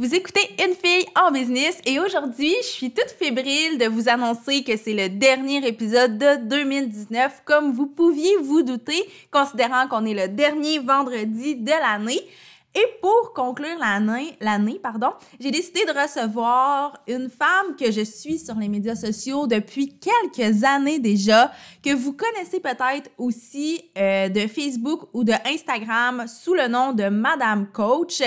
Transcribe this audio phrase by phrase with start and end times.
[0.00, 4.64] Vous écoutez Une fille en business et aujourd'hui, je suis toute fébrile de vous annoncer
[4.64, 10.14] que c'est le dernier épisode de 2019, comme vous pouviez vous douter, considérant qu'on est
[10.14, 12.22] le dernier vendredi de l'année.
[12.74, 15.10] Et pour conclure l'année, l'année pardon,
[15.40, 20.62] j'ai décidé de recevoir une femme que je suis sur les médias sociaux depuis quelques
[20.62, 21.50] années déjà,
[21.84, 27.08] que vous connaissez peut-être aussi euh, de Facebook ou de Instagram sous le nom de
[27.08, 28.22] Madame Coach.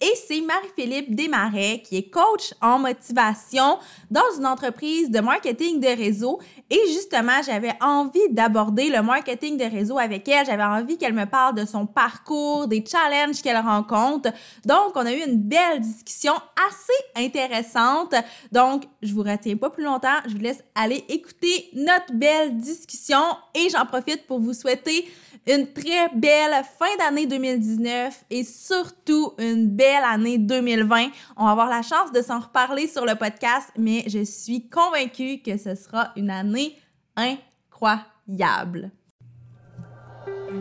[0.00, 3.78] Et c'est Marie-Philippe Desmarais qui est coach en motivation
[4.12, 6.38] dans une entreprise de marketing de réseau.
[6.70, 10.46] Et justement, j'avais envie d'aborder le marketing de réseau avec elle.
[10.46, 14.30] J'avais envie qu'elle me parle de son parcours, des challenges qu'elle rencontre.
[14.64, 16.34] Donc, on a eu une belle discussion
[16.68, 18.14] assez intéressante.
[18.52, 20.18] Donc, je vous retiens pas plus longtemps.
[20.28, 25.08] Je vous laisse aller écouter notre belle discussion et j'en profite pour vous souhaiter
[25.48, 31.08] une très belle fin d'année 2019 et surtout une belle année 2020.
[31.36, 35.40] On va avoir la chance de s'en reparler sur le podcast, mais je suis convaincue
[35.44, 36.76] que ce sera une année
[37.16, 38.90] incroyable.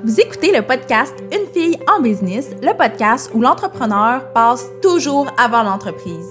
[0.03, 5.63] Vous écoutez le podcast Une fille en business, le podcast où l'entrepreneur passe toujours avant
[5.63, 6.29] l'entreprise.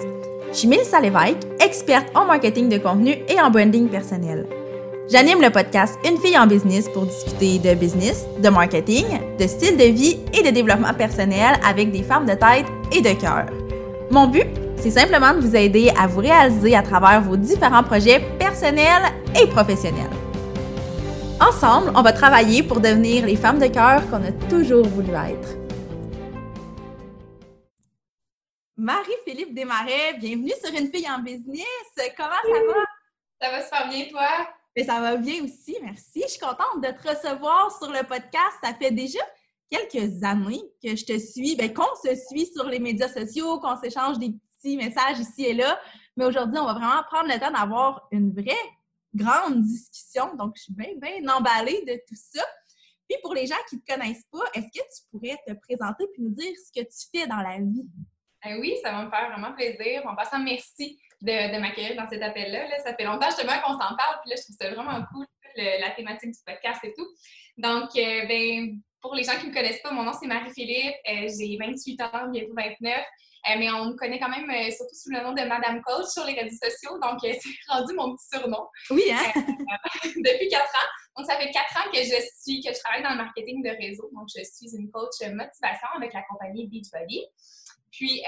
[0.50, 4.47] Je suis Mélissa Lévesque, experte en marketing de contenu et en branding personnel.
[5.09, 9.07] J'anime le podcast Une fille en business pour discuter de business, de marketing,
[9.39, 13.21] de style de vie et de développement personnel avec des femmes de tête et de
[13.21, 13.47] cœur.
[14.11, 18.19] Mon but, c'est simplement de vous aider à vous réaliser à travers vos différents projets
[18.37, 19.05] personnels
[19.41, 20.11] et professionnels.
[21.41, 25.57] Ensemble, on va travailler pour devenir les femmes de cœur qu'on a toujours voulu être.
[28.77, 31.65] Marie-Philippe Desmarais, bienvenue sur Une fille en business.
[32.17, 32.84] Comment ça va?
[33.41, 34.49] Ça va super bien, toi?
[34.84, 36.22] Ça va bien aussi, merci.
[36.22, 38.58] Je suis contente de te recevoir sur le podcast.
[38.62, 39.20] Ça fait déjà
[39.70, 43.77] quelques années que je te suis, ben, qu'on se suit sur les médias sociaux, qu'on
[43.78, 45.80] s'échange des petits messages ici et là.
[46.16, 48.54] Mais aujourd'hui, on va vraiment prendre le temps d'avoir une vraie
[49.14, 50.34] grande discussion.
[50.36, 52.44] Donc, je suis bien, bien emballée de tout ça.
[53.09, 56.04] Puis pour les gens qui ne te connaissent pas, est-ce que tu pourrais te présenter
[56.04, 57.86] et nous dire ce que tu fais dans la vie?
[58.44, 60.03] Eh oui, ça va me faire vraiment plaisir.
[60.06, 62.78] En passant, merci de, m'accueillir dans cet appel-là.
[62.84, 65.26] Ça fait longtemps justement qu'on s'en parle, puis là, je trouve ça vraiment cool,
[65.56, 67.06] la thématique du podcast et tout.
[67.56, 70.97] Donc, euh, ben, pour les gens qui ne me connaissent pas, mon nom c'est Marie-Philippe,
[71.09, 72.97] euh, j'ai 28 ans, bientôt 29.
[72.98, 76.25] Euh, mais on me connaît quand même surtout sous le nom de Madame Coach sur
[76.25, 77.38] les réseaux sociaux, donc c'est
[77.69, 78.66] rendu mon petit surnom.
[78.91, 79.32] Oui, hein?
[80.04, 80.88] depuis quatre ans.
[81.16, 83.70] Donc, ça fait quatre ans que je suis, que je travaille dans le marketing de
[83.70, 84.10] réseau.
[84.15, 87.25] Donc, je suis une coach motivation avec la compagnie Beachbody.
[87.91, 88.22] Puis,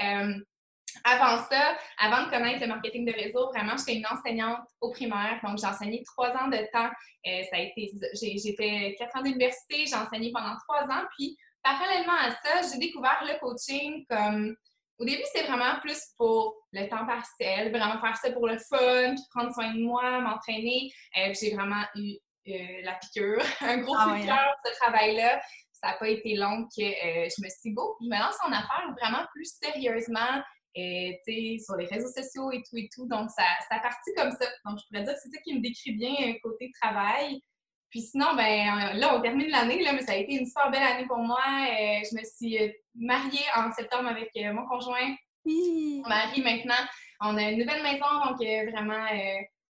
[1.03, 5.39] avant ça, avant de connaître le marketing de réseau, vraiment, j'étais une enseignante au primaire.
[5.43, 6.89] Donc, j'ai enseigné trois ans de temps.
[7.27, 11.03] Euh, ça a été, j'ai fait quatre ans d'université, j'ai enseigné pendant trois ans.
[11.17, 14.55] Puis, parallèlement à ça, j'ai découvert le coaching comme.
[14.97, 19.15] Au début, c'était vraiment plus pour le temps partiel, vraiment faire ça pour le fun,
[19.15, 20.91] puis prendre soin de moi, m'entraîner.
[21.17, 22.17] Euh, j'ai vraiment eu
[22.49, 24.51] euh, la piqûre, un gros ah, piqûre, hein.
[24.65, 25.39] ce travail-là.
[25.71, 28.51] Ça n'a pas été long que je me suis dit, bon, je me lance en
[28.51, 30.43] affaires vraiment plus sérieusement,
[30.75, 33.07] et, sur les réseaux sociaux et tout et tout.
[33.07, 34.47] Donc, ça, ça a parti comme ça.
[34.65, 37.41] Donc, je pourrais dire que c'est ça qui me décrit bien un côté travail.
[37.89, 41.07] Puis sinon, ben là, on termine l'année, mais ça a été une super belle année
[41.07, 41.41] pour moi.
[41.41, 45.15] Euh, je me suis euh, mariée en septembre avec euh, mon conjoint.
[45.45, 46.75] Mon mari, maintenant,
[47.21, 49.07] on a une nouvelle maison, donc vraiment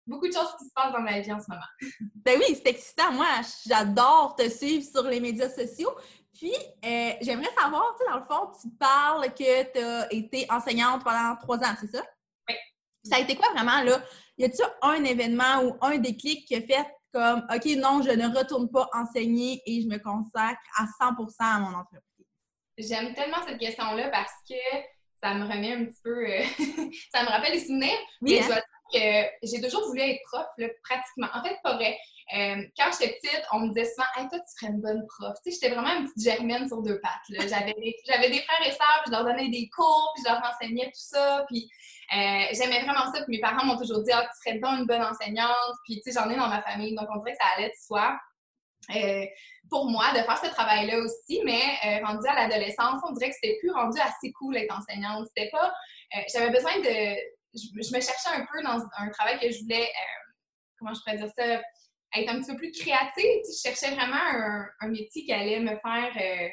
[0.08, 1.62] beaucoup de choses qui se passent dans ma vie en ce moment.
[2.16, 3.12] ben oui, c'est excitant.
[3.12, 3.28] Moi,
[3.68, 5.92] j'adore te suivre sur les médias sociaux.
[6.38, 10.46] Puis, euh, j'aimerais savoir, tu sais, dans le fond, tu parles que tu as été
[10.52, 12.04] enseignante pendant trois ans, c'est ça?
[12.48, 12.56] Oui.
[13.04, 14.00] Ça a été quoi vraiment, là?
[14.38, 18.38] Y a-t-il un événement ou un déclic qui a fait comme, OK, non, je ne
[18.38, 22.02] retourne pas enseigner et je me consacre à 100% à mon entreprise?
[22.78, 24.56] J'aime tellement cette question-là parce que
[25.20, 26.44] ça me remet un petit peu, euh,
[27.12, 27.98] ça me rappelle des souvenirs.
[28.22, 28.44] Oui, mais hein?
[28.44, 31.30] je dois dire que j'ai toujours voulu être prof, là, pratiquement.
[31.34, 31.98] En fait, pas vrai.
[32.36, 35.34] Euh, quand j'étais petite, on me disait souvent hey, toi, tu serais une bonne prof.
[35.44, 37.24] Tu sais, j'étais vraiment une petite germaine sur deux pattes.
[37.30, 40.44] J'avais des, des, frères et sœurs, puis je leur donnais des cours, puis je leur
[40.44, 41.46] enseignais tout ça.
[41.48, 41.70] Puis
[42.14, 43.24] euh, j'aimais vraiment ça.
[43.24, 45.76] Puis mes parents m'ont toujours dit ah, tu serais donc une bonne enseignante.
[45.86, 47.76] Puis tu sais, j'en ai dans ma famille, donc on dirait que ça allait de
[47.80, 48.20] soi.
[48.96, 49.26] Euh,
[49.70, 53.58] pour moi de faire ce travail-là aussi, mais rendu à l'adolescence, on dirait que c'était
[53.60, 55.28] plus rendu assez cool d'être enseignante.
[55.28, 55.74] C'était pas.
[56.34, 57.18] J'avais besoin de.
[57.54, 59.90] Je, je, me cherchais un peu dans un travail que je voulais.
[60.78, 61.62] comment je pourrais dire ça?
[62.16, 63.42] Être un petit peu plus créative.
[63.46, 64.16] Je cherchais vraiment
[64.82, 66.48] un, métier qui allait me faire, euh,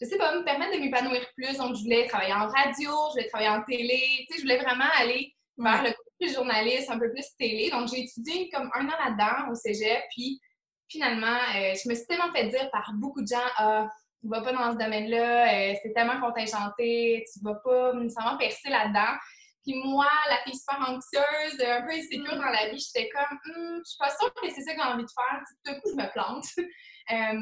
[0.00, 1.56] je sais pas, me permettre de m'épanouir plus.
[1.58, 4.26] Donc, je voulais travailler en radio, je voulais travailler en télé.
[4.34, 7.70] je voulais vraiment aller vers le côté plus journaliste, un peu plus télé.
[7.70, 10.02] Donc, j'ai étudié comme un an là-dedans au cégep.
[10.10, 10.40] Puis,
[10.88, 13.88] finalement, euh, je me suis tellement fait dire par beaucoup de gens, ah,
[14.20, 18.70] tu vas pas dans ce domaine-là, euh, c'est tellement contingenté, tu vas pas nécessairement percer
[18.70, 19.18] là-dedans.
[19.64, 23.80] Puis moi, la fille super anxieuse, un peu insécure dans la vie, j'étais comme, hum,
[23.84, 25.40] je suis pas sûre que c'est ça que j'ai envie de faire.
[25.40, 26.44] Tout d'un coup, je me plante.
[27.12, 27.36] Euh,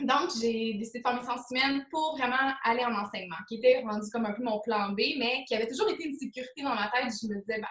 [0.00, 3.80] donc, j'ai décidé de faire mes sciences humaines pour vraiment aller en enseignement, qui était
[3.80, 6.76] rendu comme un peu mon plan B, mais qui avait toujours été une sécurité dans
[6.76, 7.12] ma tête.
[7.20, 7.68] Je me disais, bah,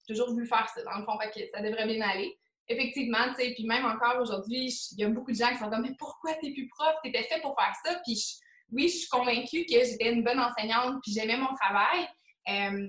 [0.00, 2.38] j'ai toujours voulu faire ça, dans le fond, que ça devrait bien aller.
[2.68, 5.68] Effectivement, tu sais, puis même encore aujourd'hui, il y a beaucoup de gens qui sont
[5.68, 6.94] comme, mais pourquoi t'es plus prof?
[7.04, 8.00] T'étais fait pour faire ça.
[8.04, 8.40] Puis
[8.72, 12.08] oui, je suis convaincue que j'étais une bonne enseignante, puis j'aimais mon travail.
[12.48, 12.88] Euh,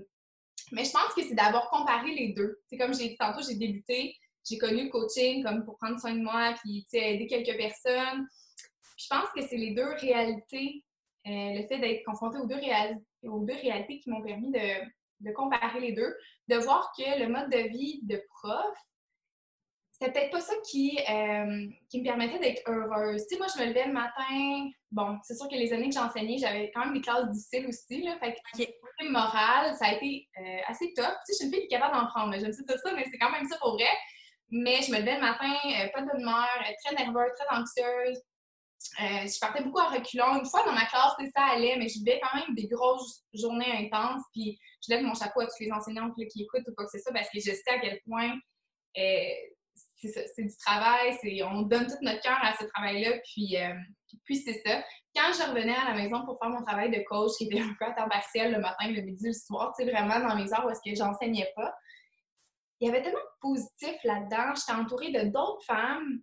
[0.71, 2.59] mais je pense que c'est d'avoir comparé les deux.
[2.67, 4.15] C'est comme j'ai dit tantôt, j'ai débuté,
[4.47, 8.27] j'ai connu le coaching comme pour prendre soin de moi, puis aider quelques personnes.
[8.97, 10.83] je pense que c'est les deux réalités,
[11.27, 12.59] euh, le fait d'être confronté aux deux,
[13.23, 14.85] aux deux réalités qui m'ont permis de,
[15.21, 16.15] de comparer les deux,
[16.47, 18.77] de voir que le mode de vie de prof,
[19.99, 23.23] c'était peut-être pas ça qui, euh, qui me permettait d'être heureuse.
[23.23, 24.69] Tu sais, moi, je me levais le matin.
[24.91, 28.03] Bon, c'est sûr que les années que j'enseignais, j'avais quand même des classes difficiles aussi.
[28.03, 29.09] Là, fait que, okay.
[29.09, 31.13] morale, ça a été euh, assez top.
[31.25, 32.33] Tu sais, je suis une fille qui est capable d'en prendre.
[32.33, 33.89] J'aime ça, tout ça, mais c'est quand même ça pour vrai.
[34.49, 36.47] Mais je me levais le matin, euh, pas de bonne humeur,
[36.85, 38.21] très nerveuse, très anxieuse.
[38.99, 40.37] je partais beaucoup à reculons.
[40.37, 43.71] Une fois dans ma classe, ça allait, mais je vivais quand même des grosses journées
[43.71, 44.21] intenses.
[44.31, 46.99] Puis je lève mon chapeau à tous les enseignants qui écoutent ou quoi que ce
[46.99, 48.35] soit parce que je sais à quel point
[49.99, 53.73] c'est du travail, on donne tout notre cœur à ce travail-là, puis, euh,
[54.25, 54.83] puis c'est ça.
[55.15, 57.73] Quand je revenais à la maison pour faire mon travail de coach, qui était un
[57.79, 60.69] peu à temps partiel le matin, le midi, le soir, vraiment dans mes heures où
[60.69, 61.73] est-ce que j'enseignais pas,
[62.79, 64.53] il y avait tellement de positif là-dedans.
[64.55, 66.19] J'étais entourée de d'autres femmes,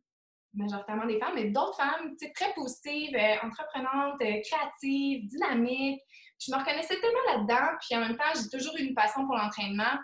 [0.53, 6.01] majoritairement des femmes, mais d'autres femmes, très positives, euh, entreprenantes, euh, créatives, dynamiques.
[6.39, 9.35] Je me reconnaissais tellement là-dedans, puis en même temps, j'ai toujours eu une passion pour
[9.35, 9.99] l'entraînement.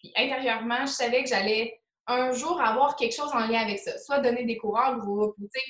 [0.00, 3.96] Puis intérieurement, je savais que j'allais un jour avoir quelque chose en lien avec ça,
[3.98, 5.62] soit donner des cours en groupe, tu sais.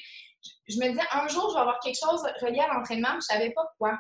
[0.69, 3.35] Je me disais, un jour, je vais avoir quelque chose relié à l'entraînement, mais je
[3.35, 3.97] savais pas quoi.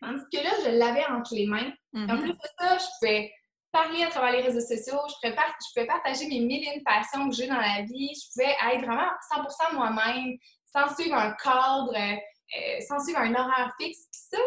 [0.00, 1.72] Tandis que là, je l'avais entre les mains.
[1.94, 2.20] En mm-hmm.
[2.20, 3.32] plus de ça, je pouvais
[3.72, 6.84] parler à travers les réseaux sociaux, je pouvais, je pouvais partager mes mille et une
[6.84, 10.36] passions que j'ai dans la vie, je pouvais être vraiment 100% moi-même,
[10.72, 14.06] sans suivre un cadre, euh, sans suivre un horaire fixe.
[14.12, 14.38] Puis ça,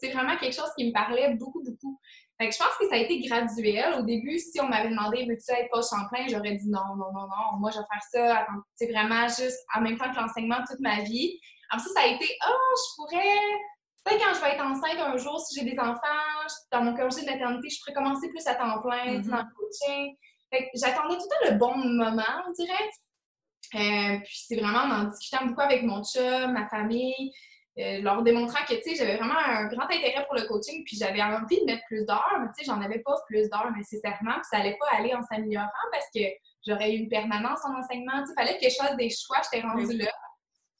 [0.00, 1.98] c'est vraiment quelque chose qui me parlait beaucoup, beaucoup.
[2.38, 3.94] Fait que je pense que ça a été graduel.
[3.98, 7.12] Au début, si on m'avait demandé veux-tu être coach en plein, j'aurais dit non, non,
[7.12, 7.58] non, non.
[7.58, 11.00] Moi, je vais faire ça c'est vraiment juste en même temps que l'enseignement toute ma
[11.02, 11.40] vie.
[11.70, 13.40] Après ça, ça a été ah, oh, je pourrais.
[14.04, 17.22] Peut-être quand je vais être enceinte un jour, si j'ai des enfants, dans mon congé
[17.22, 19.28] de maternité, je pourrais commencer plus à temps plein mm-hmm.
[19.28, 20.14] dans le coaching.
[20.52, 22.90] Fait que j'attendais tout le temps le bon moment, on dirait.
[23.74, 27.32] Euh, puis c'est vraiment en discutant beaucoup avec mon chum, ma famille,
[27.78, 30.96] euh, leur démontrant que, tu sais, j'avais vraiment un grand intérêt pour le coaching, puis
[30.96, 34.34] j'avais envie de mettre plus d'heures, mais tu sais, j'en avais pas plus d'heures nécessairement,
[34.34, 36.22] puis ça allait pas aller en s'améliorant parce que
[36.66, 39.66] j'aurais eu une permanence en enseignement, tu sais, fallait que je fasse des choix, j'étais
[39.66, 40.10] rendue là.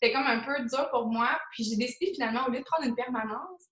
[0.00, 2.88] C'était comme un peu dur pour moi, puis j'ai décidé finalement, au lieu de prendre
[2.88, 3.62] une permanence,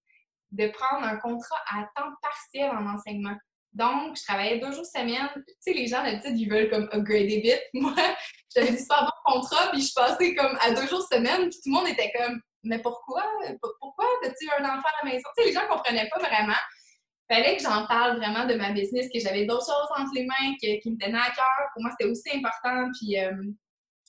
[0.50, 3.36] de prendre un contrat à temps partiel en enseignement.
[3.72, 5.28] Donc, je travaillais deux jours semaine.
[5.34, 7.62] Tu sais, les gens, d'habitude, ils veulent comme upgrader vite.
[7.74, 7.94] Moi,
[8.54, 11.70] j'avais dit super bon contrat, puis je passais comme à deux jours semaine, puis tout
[11.70, 13.24] le monde était comme mais pourquoi?
[13.80, 15.28] Pourquoi as-tu un enfant à la maison?
[15.38, 16.56] Les gens ne comprenaient pas vraiment.
[17.30, 20.26] Il fallait que j'en parle vraiment de ma business, que j'avais d'autres choses entre les
[20.26, 21.68] mains qui me tenaient à cœur.
[21.72, 22.90] Pour moi, c'était aussi important.
[22.98, 23.32] Puis, euh,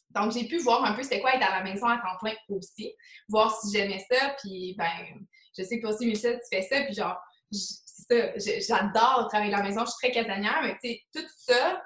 [0.09, 2.33] donc, j'ai pu voir un peu c'était quoi être à la maison à temps plein
[2.49, 2.93] aussi,
[3.29, 4.35] voir si j'aimais ça.
[4.41, 4.89] Puis, ben,
[5.57, 6.81] je sais que toi aussi, Michel, tu fais ça.
[6.83, 7.17] Puis, genre,
[7.51, 9.85] ça, j'adore travailler à la maison.
[9.85, 11.81] Je suis très casanière, mais tu sais, tout ça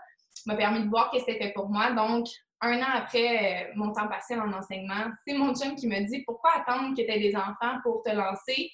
[0.45, 1.91] m'a permis de voir que c'était pour moi.
[1.91, 2.27] Donc,
[2.61, 6.23] un an après euh, mon temps passé en enseignement, c'est mon chum qui me dit
[6.25, 8.69] pourquoi attendre que tu aies des enfants pour te lancer?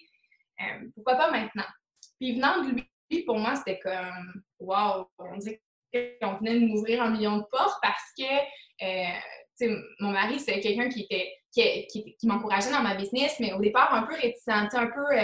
[0.61, 1.65] Euh, pourquoi pas maintenant?
[2.19, 5.61] Puis venant de lui, pour moi, c'était comme wow, on dirait
[6.21, 8.23] qu'on venait de m'ouvrir un million de portes parce que
[8.83, 13.93] euh, mon mari, c'est quelqu'un qui était qui, m'encourageait dans ma business, mais au départ,
[13.93, 15.15] un peu réticent, un peu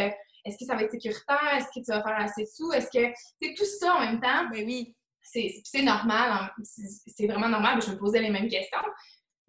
[0.45, 1.57] est-ce que ça va être sécuritaire?
[1.57, 2.71] Est-ce que tu vas faire assez de sous?
[2.71, 4.47] Est-ce que c'est tout ça en même temps?
[4.49, 8.79] Ben oui c'est normal, c'est vraiment normal, je me posais les mêmes questions.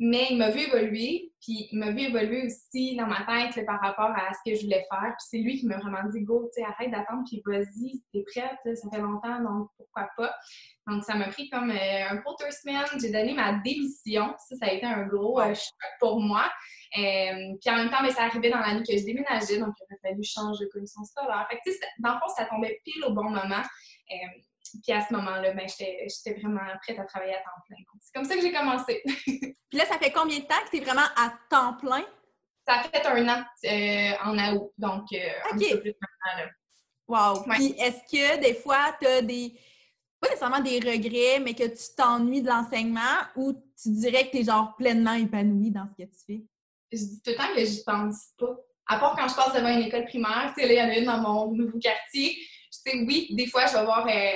[0.05, 3.81] Mais il m'a vu évoluer, puis il m'a vu évoluer aussi dans ma tête par
[3.81, 5.15] rapport à ce que je voulais faire.
[5.17, 8.77] Puis c'est lui qui m'a vraiment dit Go, tu arrête d'attendre, puis vas-y, t'es prête,
[8.77, 10.35] ça fait longtemps, donc pourquoi pas.
[10.89, 12.85] Donc ça m'a pris comme euh, un peu deux semaines.
[13.01, 14.35] J'ai donné ma démission.
[14.39, 16.51] Ça, ça a été un gros euh, choc pour moi.
[16.99, 19.75] Euh, puis en même temps, mais ben, ça arrivait dans l'année que je déménageais, donc
[19.79, 21.47] il aurait fallu changer de commission scolaire.
[21.49, 23.63] Fait que, dans le fond, ça tombait pile au bon moment.
[24.83, 27.77] Puis à ce moment-là, ben, j'étais vraiment prête à travailler à temps plein.
[28.01, 29.03] C'est comme ça que j'ai commencé.
[29.07, 32.05] Puis là, ça fait combien de temps que tu es vraiment à temps plein?
[32.67, 36.51] Ça fait un an euh, en août, donc euh, un peu plus maintenant.
[37.09, 37.43] Wow!
[37.43, 39.53] Puis est-ce que des fois, tu as des.
[40.21, 43.01] Pas nécessairement des regrets, mais que tu t'ennuies de l'enseignement
[43.35, 46.45] ou tu dirais que tu es genre pleinement épanouie dans ce que tu fais?
[46.93, 48.57] Je dis tout le temps que je pense pas.
[48.87, 50.91] à part quand je passe devant une école primaire, tu sais, là, il y en
[50.91, 52.37] a une dans mon nouveau quartier.
[52.73, 54.31] Tu sais, oui, des fois, je vais voir, euh,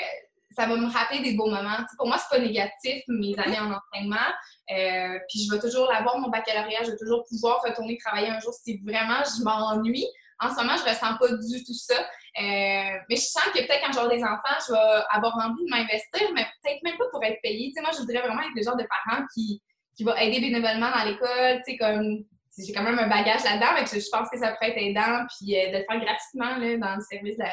[0.50, 1.78] ça va me rappeler des beaux moments.
[1.97, 3.40] pour moi, c'est pas négatif, mes mm-hmm.
[3.40, 4.28] années en entraînement.
[4.71, 8.40] Euh, puis je vais toujours l'avoir, mon baccalauréat, je vais toujours pouvoir retourner travailler un
[8.40, 10.07] jour si vraiment je m'ennuie.
[10.38, 11.99] En ce moment, je ressens pas du tout ça.
[11.99, 15.71] Euh, mais je sens que peut-être quand j'aurai des enfants, je vais avoir envie de
[15.71, 17.69] m'investir, mais peut-être même pas pour être payée.
[17.69, 19.62] Tu sais, moi, je voudrais vraiment être le genre de parent qui,
[19.97, 22.25] qui va aider bénévolement dans l'école, tu sais, comme
[22.59, 25.57] j'ai quand même un bagage là-dedans, mais je pense que ça pourrait être aidant, puis
[25.57, 27.45] euh, de le faire gratuitement là, dans le service de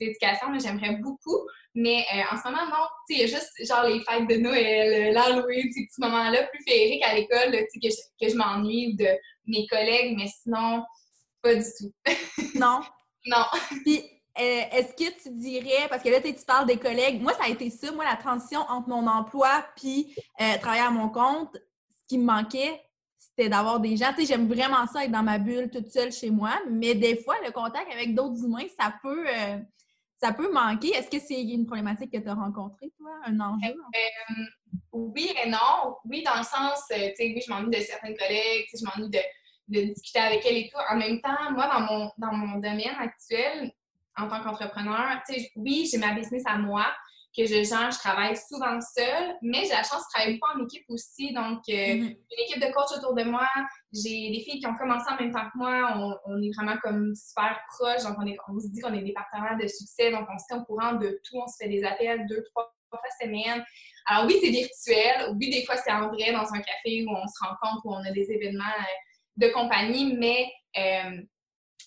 [0.00, 1.48] l'éducation, j'aimerais beaucoup.
[1.74, 5.12] Mais euh, en ce moment, non, il y a juste genre les fêtes de Noël,
[5.12, 9.08] l'Halloween, ces petits moments-là plus féeriques à l'école, que je, que je m'ennuie de
[9.46, 10.84] mes collègues, mais sinon,
[11.42, 11.92] pas du tout.
[12.54, 12.82] non?
[13.26, 13.44] Non.
[13.84, 14.04] Puis,
[14.38, 17.48] euh, est-ce que tu dirais, parce que là, tu parles des collègues, moi, ça a
[17.48, 20.14] été ça, moi, la transition entre mon emploi puis
[20.60, 22.80] travailler à mon compte, ce qui me manquait,
[23.36, 24.12] c'était d'avoir des gens.
[24.14, 27.16] Tu sais, j'aime vraiment ça être dans ma bulle toute seule chez moi, mais des
[27.16, 29.58] fois, le contact avec d'autres humains, ça peut, euh,
[30.20, 30.88] ça peut manquer.
[30.88, 33.70] Est-ce que c'est une problématique que tu as rencontrée, toi, un enjeu?
[33.70, 34.44] Euh,
[34.92, 35.96] oui et non.
[36.04, 39.10] Oui, dans le sens, euh, tu sais, oui, je m'ennuie de certaines collègues, je m'ennuie
[39.10, 39.20] de,
[39.68, 40.78] de, discuter avec elles et tout.
[40.90, 43.72] En même temps, moi, dans mon, dans mon domaine actuel,
[44.16, 46.86] en tant qu'entrepreneur, tu sais, oui, j'ai ma business à moi,
[47.36, 47.90] que je gère.
[47.90, 51.32] Je travaille souvent seule, mais j'ai la chance de travailler beaucoup en équipe aussi.
[51.32, 53.48] Donc, euh, j'ai une équipe de coach autour de moi.
[53.92, 56.18] J'ai des filles qui ont commencé en même temps que moi.
[56.26, 58.02] On, est vraiment comme super proches.
[58.02, 58.16] Donc,
[58.48, 60.10] on, se dit qu'on est des partenaires de succès.
[60.10, 61.36] Donc, on se tient au courant de tout.
[61.36, 63.64] On se fait des appels deux, trois fois semaine.
[64.06, 65.34] Alors, oui, c'est virtuel.
[65.38, 68.04] Oui, des fois, c'est en vrai dans un café où on se rencontre, où on
[68.04, 71.22] a des événements euh, de compagnie, mais euh,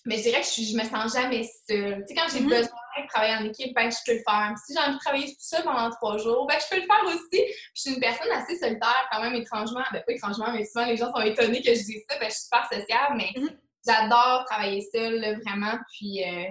[0.06, 2.04] mais je dirais que je, je me sens jamais seule.
[2.06, 2.48] Tu sais, quand j'ai mm-hmm.
[2.48, 4.54] besoin de travailler en équipe, ben, je peux le faire.
[4.64, 7.04] Si j'ai envie de travailler tout seul pendant trois jours, ben, je peux le faire
[7.06, 7.28] aussi.
[7.30, 7.42] Puis,
[7.74, 9.82] je suis une personne assez solitaire, quand même, étrangement.
[9.92, 12.18] Ben, pas étrangement, mais souvent, les gens sont étonnés que je dise ça.
[12.18, 13.56] Ben, je suis super sociable, mais mm-hmm.
[13.86, 15.78] j'adore travailler seule, vraiment.
[15.92, 16.44] Puis, euh,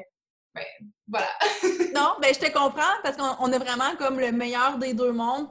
[0.56, 0.64] ben,
[1.08, 1.28] voilà.
[1.94, 5.50] non, ben, je te comprends parce qu'on a vraiment comme le meilleur des deux mondes.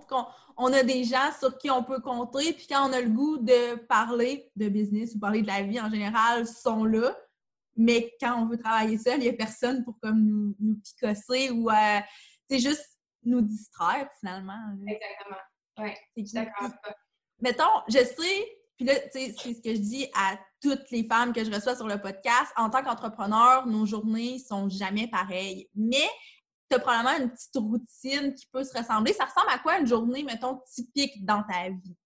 [0.57, 3.39] On, a des gens sur qui on peut compter, puis quand on a le goût
[3.39, 7.15] de parler de business ou parler de la vie en général, sont là.
[7.77, 11.51] Mais quand on veut travailler seul, il n'y a personne pour comme nous, nous picosser
[11.51, 11.71] ou
[12.49, 14.59] c'est euh, juste nous distraire finalement.
[14.87, 15.41] Exactement.
[15.79, 16.71] Oui, d'accord.
[17.41, 21.45] Mettons, je sais, puis là, c'est ce que je dis à toutes les femmes que
[21.45, 22.53] je reçois sur le podcast.
[22.57, 25.69] En tant qu'entrepreneur, nos journées sont jamais pareilles.
[25.75, 26.09] Mais
[26.71, 29.13] tu as probablement une petite routine qui peut se ressembler.
[29.13, 31.97] Ça ressemble à quoi une journée, mettons, typique dans ta vie?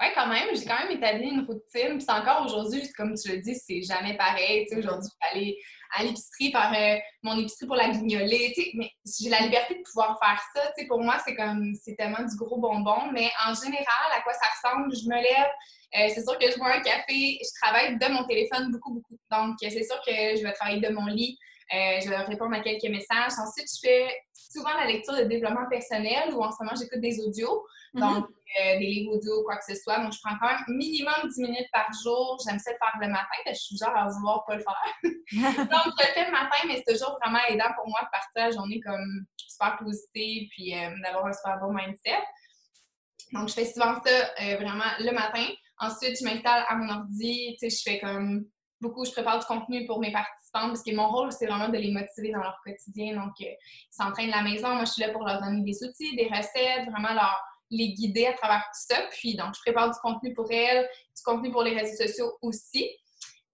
[0.00, 0.54] Oui, quand même.
[0.54, 1.98] J'ai quand même établi une routine.
[1.98, 4.64] Puis encore aujourd'hui, comme tu le dis, c'est jamais pareil.
[4.66, 5.58] Tu sais, aujourd'hui, je vais aller
[5.96, 8.52] à l'épicerie faire euh, mon épicerie pour la guignoler.
[8.54, 10.70] Tu sais, mais j'ai la liberté de pouvoir faire ça.
[10.76, 13.10] Tu sais, pour moi, c'est comme c'est tellement du gros bonbon.
[13.12, 14.94] Mais en général, à quoi ça ressemble?
[14.94, 15.50] Je me lève.
[15.96, 17.38] Euh, c'est sûr que je bois un café.
[17.42, 19.16] Je travaille de mon téléphone beaucoup, beaucoup.
[19.32, 21.36] Donc, c'est sûr que je vais travailler de mon lit.
[21.74, 23.32] Euh, je vais répondre à quelques messages.
[23.38, 27.20] Ensuite, je fais souvent la lecture de développement personnel ou en ce moment, j'écoute des
[27.20, 27.66] audios.
[27.94, 28.00] Mm-hmm.
[28.00, 28.26] Donc,
[28.60, 29.98] euh, des livres audio, quoi que ce soit.
[29.98, 32.38] Donc, je prends quand même minimum 10 minutes par jour.
[32.46, 34.62] J'aime ça le faire le matin, parce que je suis genre à vouloir pas le
[34.62, 34.84] faire.
[35.02, 38.32] Donc, je le fais le matin, mais c'est toujours vraiment aidant pour moi de partir
[38.36, 42.22] la journée comme super positive puis euh, d'avoir un super bon mindset.
[43.32, 45.46] Donc, je fais souvent ça euh, vraiment le matin.
[45.78, 47.56] Ensuite, je m'installe à mon ordi.
[47.60, 48.46] Tu sais, je fais comme
[48.80, 51.76] beaucoup, je prépare du contenu pour mes participants parce que mon rôle, c'est vraiment de
[51.76, 53.16] les motiver dans leur quotidien.
[53.16, 53.56] Donc, ils
[53.90, 54.74] s'entraînent de la maison.
[54.74, 57.38] Moi, je suis là pour leur donner des outils, des recettes, vraiment leur
[57.70, 59.02] les guider à travers tout ça.
[59.10, 62.88] Puis, donc, je prépare du contenu pour elles, du contenu pour les réseaux sociaux aussi.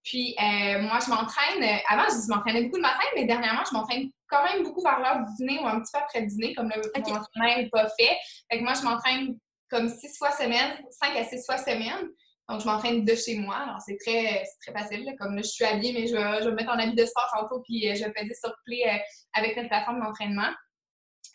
[0.04, 1.62] Puis, euh, moi, je m'entraîne.
[1.62, 5.00] Euh, avant, je m'entraînais beaucoup le matin, mais dernièrement, je m'entraîne quand même beaucoup vers
[5.00, 7.68] l'heure du dîner ou un petit peu après le dîner, comme le mon entraînement n'est
[7.70, 8.16] pas fait.
[8.50, 9.38] Fait que moi, je m'entraîne
[9.70, 12.10] comme six fois semaine, cinq à six fois semaine.
[12.50, 13.56] Donc, je m'entraîne de chez moi.
[13.56, 15.14] Alors, c'est très, très facile.
[15.18, 17.06] Comme là, je suis habillée, mais je vais, je vais me mettre en habit de
[17.06, 18.84] sport tantôt, puis euh, je vais faire sur play
[19.32, 20.52] avec notre plateforme d'entraînement.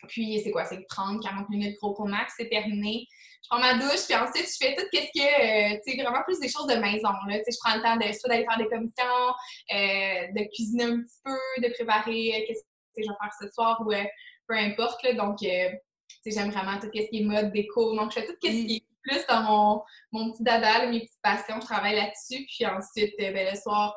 [0.08, 0.64] Puis, c'est quoi?
[0.64, 3.06] C'est 30, 40 minutes gros au max, c'est terminé.
[3.42, 6.22] Je prends ma douche, puis ensuite, je fais tout ce que, euh, tu sais, vraiment
[6.24, 7.38] plus des choses de maison, là.
[7.38, 9.26] Tu sais, je prends le temps de, soit d'aller faire des commissions,
[9.72, 13.48] euh, de cuisiner un petit peu, de préparer euh, qu'est-ce que je vais faire ce
[13.50, 13.92] soir ou
[14.46, 15.14] peu importe, là.
[15.14, 15.80] Donc, tu sais,
[16.26, 17.94] j'aime vraiment tout ce qui est mode, déco.
[17.96, 21.22] Donc, je fais tout ce qui est plus dans mon, mon petit dada, mes petites
[21.22, 21.60] passions.
[21.60, 22.46] Je travaille là-dessus.
[22.46, 23.96] Puis ensuite, ben, le soir,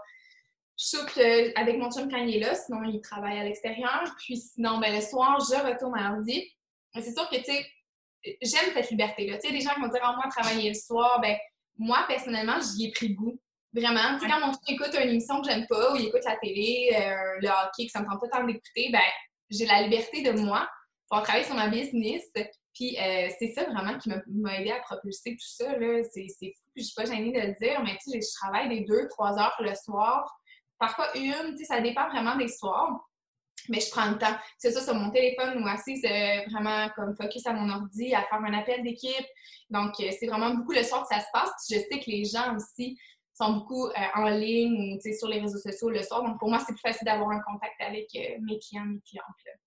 [0.77, 4.03] je souple euh, avec mon chum quand il est là, sinon il travaille à l'extérieur.
[4.17, 6.51] Puis sinon, ben, le soir, je retourne à l'ordi.
[6.95, 7.65] C'est sûr que, tu sais,
[8.41, 9.37] j'aime cette liberté-là.
[9.37, 11.35] Tu sais, des gens qui vont dire, oh, moi, travailler le soir, ben,
[11.77, 13.39] moi, personnellement, j'y ai pris goût.
[13.73, 14.17] Vraiment.
[14.17, 16.37] Tu sais, quand mon chum écoute une émission que j'aime pas, ou il écoute la
[16.37, 19.01] télé, euh, le hockey, que ça me prend pas tant d'écouter, ben,
[19.49, 20.67] j'ai la liberté de moi
[21.09, 22.23] pour travailler sur ma business.
[22.73, 25.65] Puis euh, c'est ça vraiment qui m'a aidé à propulser tout ça.
[26.11, 28.81] C'est fou, je suis pas gênée de le dire, mais tu sais, je travaille des
[28.85, 30.27] deux, trois heures le soir
[30.83, 33.09] parfois une, ça dépend vraiment des soirs.
[33.69, 34.35] Mais je prends le temps.
[34.57, 38.23] C'est ça sur mon téléphone ou assise c'est vraiment comme focus à mon ordi, à
[38.23, 39.25] faire un appel d'équipe.
[39.69, 41.51] Donc, euh, c'est vraiment beaucoup le soir que ça se passe.
[41.69, 42.99] je sais que les gens aussi
[43.33, 46.21] sont beaucoup euh, en ligne ou sur les réseaux sociaux le soir.
[46.23, 49.57] Donc, pour moi, c'est plus facile d'avoir un contact avec euh, mes clients, mes clientes.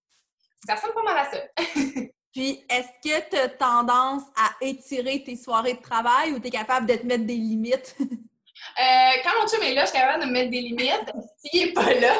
[0.66, 1.38] Ça ressemble pas mal à ça.
[2.34, 6.50] Puis, est-ce que tu as tendance à étirer tes soirées de travail ou tu es
[6.50, 7.96] capable de te mettre des limites?
[8.78, 11.12] Euh, quand mon chum est là, je suis capable de me mettre des limites.
[11.38, 12.14] S'il n'est pas là,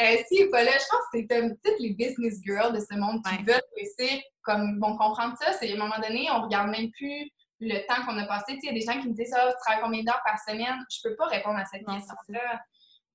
[0.00, 2.96] euh, s'il n'est pas là, je pense que c'est toutes les business girls de ce
[2.98, 5.52] monde qui veulent réussir, comme vont comprendre ça.
[5.52, 8.58] C'est à un moment donné, on regarde même plus le temps qu'on a passé.
[8.62, 10.38] Il y a des gens qui me disent ça, ah, tu travailles combien d'heures par
[10.38, 10.84] semaine?
[10.90, 12.60] Je peux pas répondre à cette question-là.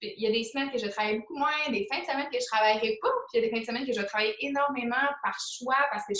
[0.01, 2.39] Il y a des semaines que je travaille beaucoup moins, des fins de semaine que
[2.39, 4.95] je travaillerai pas, puis il y a des fins de semaine que je travaille énormément
[5.23, 6.13] par choix parce que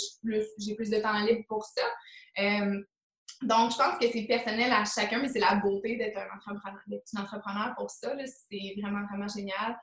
[0.58, 1.84] j'ai plus, de temps libre pour ça.
[2.38, 2.82] Euh,
[3.42, 6.80] donc, je pense que c'est personnel à chacun, mais c'est la beauté d'être un entrepreneur,
[6.86, 8.14] d'être une entrepreneur pour ça.
[8.24, 9.76] C'est vraiment, vraiment génial.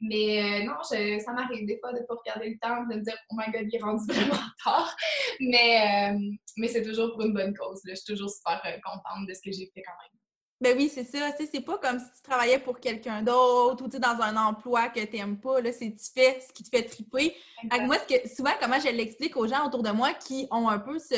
[0.00, 3.02] Mais euh, non, ça m'arrive des fois de ne pas regarder le temps, de me
[3.02, 4.96] dire Oh my god, il est rendu vraiment tard.
[5.40, 6.18] Mais, euh,
[6.56, 7.80] mais c'est toujours pour une bonne cause.
[7.86, 10.20] Je suis toujours super euh, contente de ce que j'ai fait quand même.
[10.62, 11.30] Ben oui, c'est ça.
[11.38, 15.16] C'est pas comme si tu travaillais pour quelqu'un d'autre ou dans un emploi que tu
[15.16, 15.56] n'aimes pas.
[15.72, 17.34] C'est tu fais ce qui te fait triper.
[17.82, 20.78] moi, ce que, souvent, comment je l'explique aux gens autour de moi qui ont un
[20.78, 21.16] peu ce,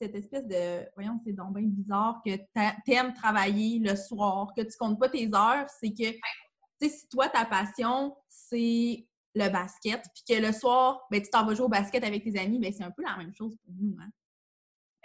[0.00, 4.62] cette espèce de voyons, c'est donc bien bizarre que tu aimes travailler le soir, que
[4.62, 9.48] tu comptes pas tes heures, c'est que tu sais, si toi, ta passion, c'est le
[9.48, 12.58] basket, puis que le soir, ben, tu t'en vas jouer au basket avec tes amis,
[12.58, 13.96] ben, c'est un peu la même chose pour nous.
[14.00, 14.10] Hein?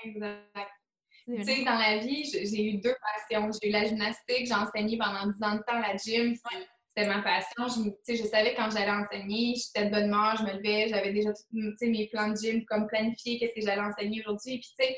[0.03, 0.71] Exact.
[1.25, 2.95] Tu sais, dans la vie, j'ai eu deux
[3.29, 3.49] passions.
[3.61, 6.35] J'ai eu la gymnastique, j'ai enseigné pendant 10 ans de temps la gym.
[6.93, 7.67] C'était ma passion.
[7.67, 11.29] Je, je savais quand j'allais enseigner, j'étais de bonne humeur, je me levais, j'avais déjà
[11.53, 14.59] mes plans de gym comme planifiés, qu'est-ce que j'allais enseigner aujourd'hui.
[14.59, 14.97] Puis, tu sais,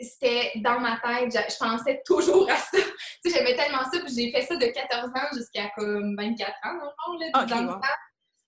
[0.00, 2.78] c'était dans ma tête, je, pensais toujours à ça.
[3.24, 6.50] tu sais, j'aimais tellement ça, puis j'ai fait ça de 14 ans jusqu'à comme 24
[6.64, 7.80] ans, dans le fond, là,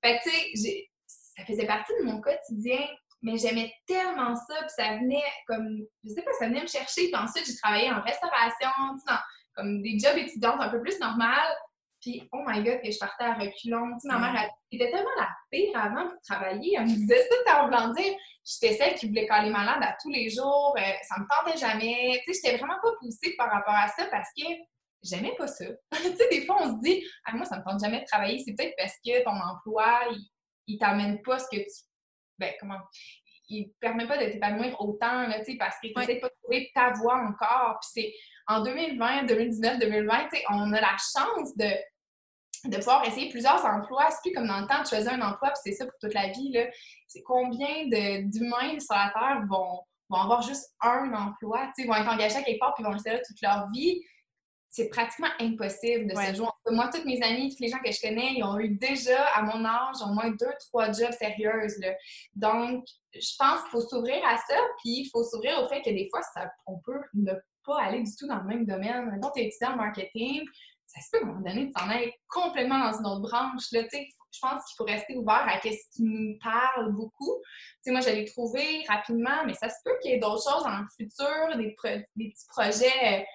[0.03, 2.87] Fait tu sais, ça faisait partie de mon quotidien
[3.23, 7.09] mais j'aimais tellement ça, puis ça venait comme, je sais pas, ça venait me chercher,
[7.11, 8.69] puis ensuite j'ai travaillé en restauration,
[9.07, 9.19] dans,
[9.55, 11.57] comme des jobs étudiantes un peu plus normales,
[12.03, 14.91] puis oh my god, que je partais à reculons, tu sais, ma mère, elle était
[14.91, 18.95] tellement la pire avant pour travailler, elle me disait ça, en voulant dire, j'étais celle
[18.97, 22.41] qui voulait caler malade à tous les jours, euh, ça me tentait jamais, tu sais,
[22.45, 24.45] j'étais vraiment pas poussée par rapport à ça parce que
[25.03, 25.65] j'aimais pas ça.
[25.93, 28.43] tu sais, des fois, on se dit, ah, moi, ça me tente jamais de travailler,
[28.45, 30.27] c'est peut-être parce que ton emploi, il,
[30.67, 31.71] il t'amène pas ce que tu
[32.39, 32.79] ben, comment,
[33.49, 36.21] il ne permet pas de t'épanouir autant, là, parce qu'il ne ouais.
[36.21, 37.79] pas trouver ta voix encore.
[37.81, 38.15] Puis c'est
[38.47, 41.71] en 2020, 2019, 2020, on a la chance de,
[42.65, 44.11] de pouvoir essayer plusieurs emplois.
[44.11, 46.15] C'est plus comme dans le temps, de choisir un emploi, puis c'est ça pour toute
[46.15, 46.57] la vie.
[47.07, 52.37] C'est combien d'humains sur la Terre vont, vont avoir juste un emploi, vont être engagés
[52.37, 54.03] à quelque part, puis vont rester là toute leur vie
[54.73, 56.49] c'est pratiquement impossible de se jouer.
[56.71, 59.43] Moi, toutes mes amies, tous les gens que je connais, ils ont eu déjà, à
[59.43, 61.79] mon âge, au moins deux, trois jobs sérieuses.
[62.35, 65.91] Donc, je pense qu'il faut s'ouvrir à ça, puis il faut s'ouvrir au fait que
[65.91, 67.35] des fois, ça, on peut ne
[67.67, 69.19] pas aller du tout dans le même domaine.
[69.23, 70.43] Quand tu es étudiant en marketing,
[70.93, 73.73] ça se peut à un moment donné, tu t'en ailles complètement dans une autre branche.
[73.73, 77.43] Là, je pense qu'il faut rester ouvert à ce qui nous parle beaucoup.
[77.87, 80.87] moi, j'allais trouver rapidement, mais ça se peut qu'il y ait d'autres choses dans le
[80.97, 81.75] futur, des,
[82.17, 83.27] petits projets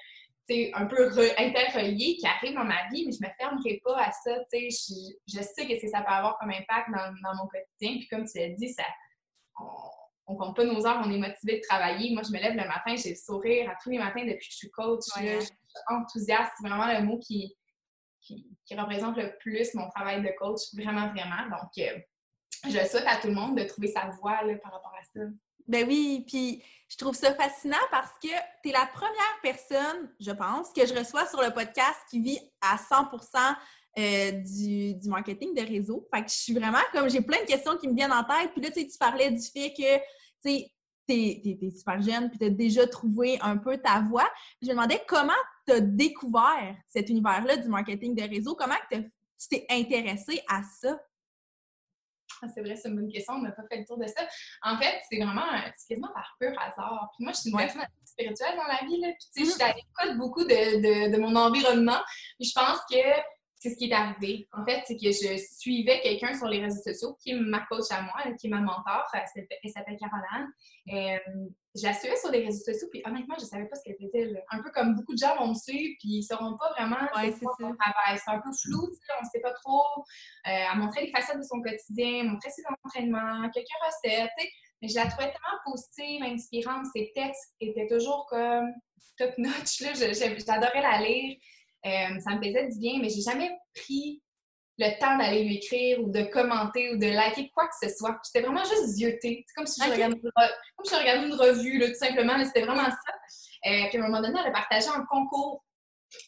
[0.73, 4.37] un peu interreliés qui arrivent dans ma vie, mais je me fermerai pas à ça.
[4.53, 7.99] Je, je sais que ça peut avoir comme impact dans, mon quotidien.
[7.99, 8.83] Puis comme tu l'as dit, ça,
[10.33, 12.13] ne compte pas nos heures, on est motivé de travailler.
[12.13, 14.51] Moi, je me lève le matin, j'ai le sourire à tous les matins depuis que
[14.51, 15.03] je suis coach.
[15.15, 15.49] je suis
[15.89, 17.55] enthousiaste, c'est vraiment le mot qui,
[18.21, 21.43] qui, représente le plus mon travail de coach, vraiment, vraiment.
[21.49, 21.97] Donc, euh,
[22.65, 25.25] je souhaite à tout le monde de trouver sa voie par rapport à ça.
[25.67, 28.29] Ben oui, puis je trouve ça fascinant parce que
[28.63, 32.39] tu es la première personne, je pense, que je reçois sur le podcast qui vit
[32.61, 33.09] à 100
[33.97, 36.07] euh, du, du, marketing de réseau.
[36.13, 38.51] Fait que je suis vraiment comme, j'ai plein de questions qui me viennent en tête.
[38.51, 40.01] Puis là, tu sais, tu parlais du fait que, tu
[40.41, 40.71] sais,
[41.07, 44.29] t'es es, super jeune, puis tu as déjà trouvé un peu ta voie.
[44.61, 45.33] je me demandais comment
[45.65, 50.99] tu as découvert cet univers-là du marketing de réseau, comment tu t'es intéressé à ça?
[52.41, 53.33] Ah, c'est vrai, c'est une bonne question.
[53.35, 54.21] On n'a pas fait le tour de ça.
[54.61, 57.09] En fait, c'est vraiment, c'est quasiment par pur hasard.
[57.15, 59.07] Puis moi, je suis une personne spirituelle dans la vie, là.
[59.07, 61.99] Puis, tu sais, je suis à l'écoute beaucoup de, de, mon environnement.
[62.39, 62.97] Puis, je pense que
[63.59, 64.47] c'est ce qui est arrivé.
[64.53, 67.85] En fait, c'est que je suivais quelqu'un sur les réseaux sociaux qui est ma coach
[67.89, 69.03] à moi, qui est ma mentor.
[69.13, 70.47] Elle s'appelle Caroline.
[70.93, 73.83] Euh, je la suivais sur les réseaux sociaux, puis honnêtement, je ne savais pas ce
[73.83, 74.43] qu'elle faisait.
[74.51, 76.97] Un peu comme beaucoup de gens vont me suivre, puis ils ne sauront pas vraiment
[77.15, 78.19] ouais, c'est travail.
[78.23, 78.83] C'est un peu flou,
[79.19, 79.83] on ne sait pas trop.
[80.47, 84.29] Euh, elle montrait les facettes de son quotidien, montrait ses entraînements, quelques recettes,
[84.81, 86.85] mais je la trouvais tellement positive, inspirante.
[86.93, 88.71] Ses textes étaient toujours comme
[89.17, 89.81] top notch.
[89.81, 91.37] J'adorais la lire.
[91.87, 94.21] Euh, ça me faisait du bien, mais j'ai jamais pris
[94.77, 98.19] le temps d'aller lui écrire ou de commenter ou de liker quoi que ce soit.
[98.25, 99.43] J'étais vraiment juste zioté.
[99.47, 100.15] C'est comme si je regardais
[101.25, 102.43] une, revue, là, tout simplement.
[102.45, 103.13] C'était vraiment ça.
[103.65, 105.63] Euh, puis à un moment donné, elle a partagé un concours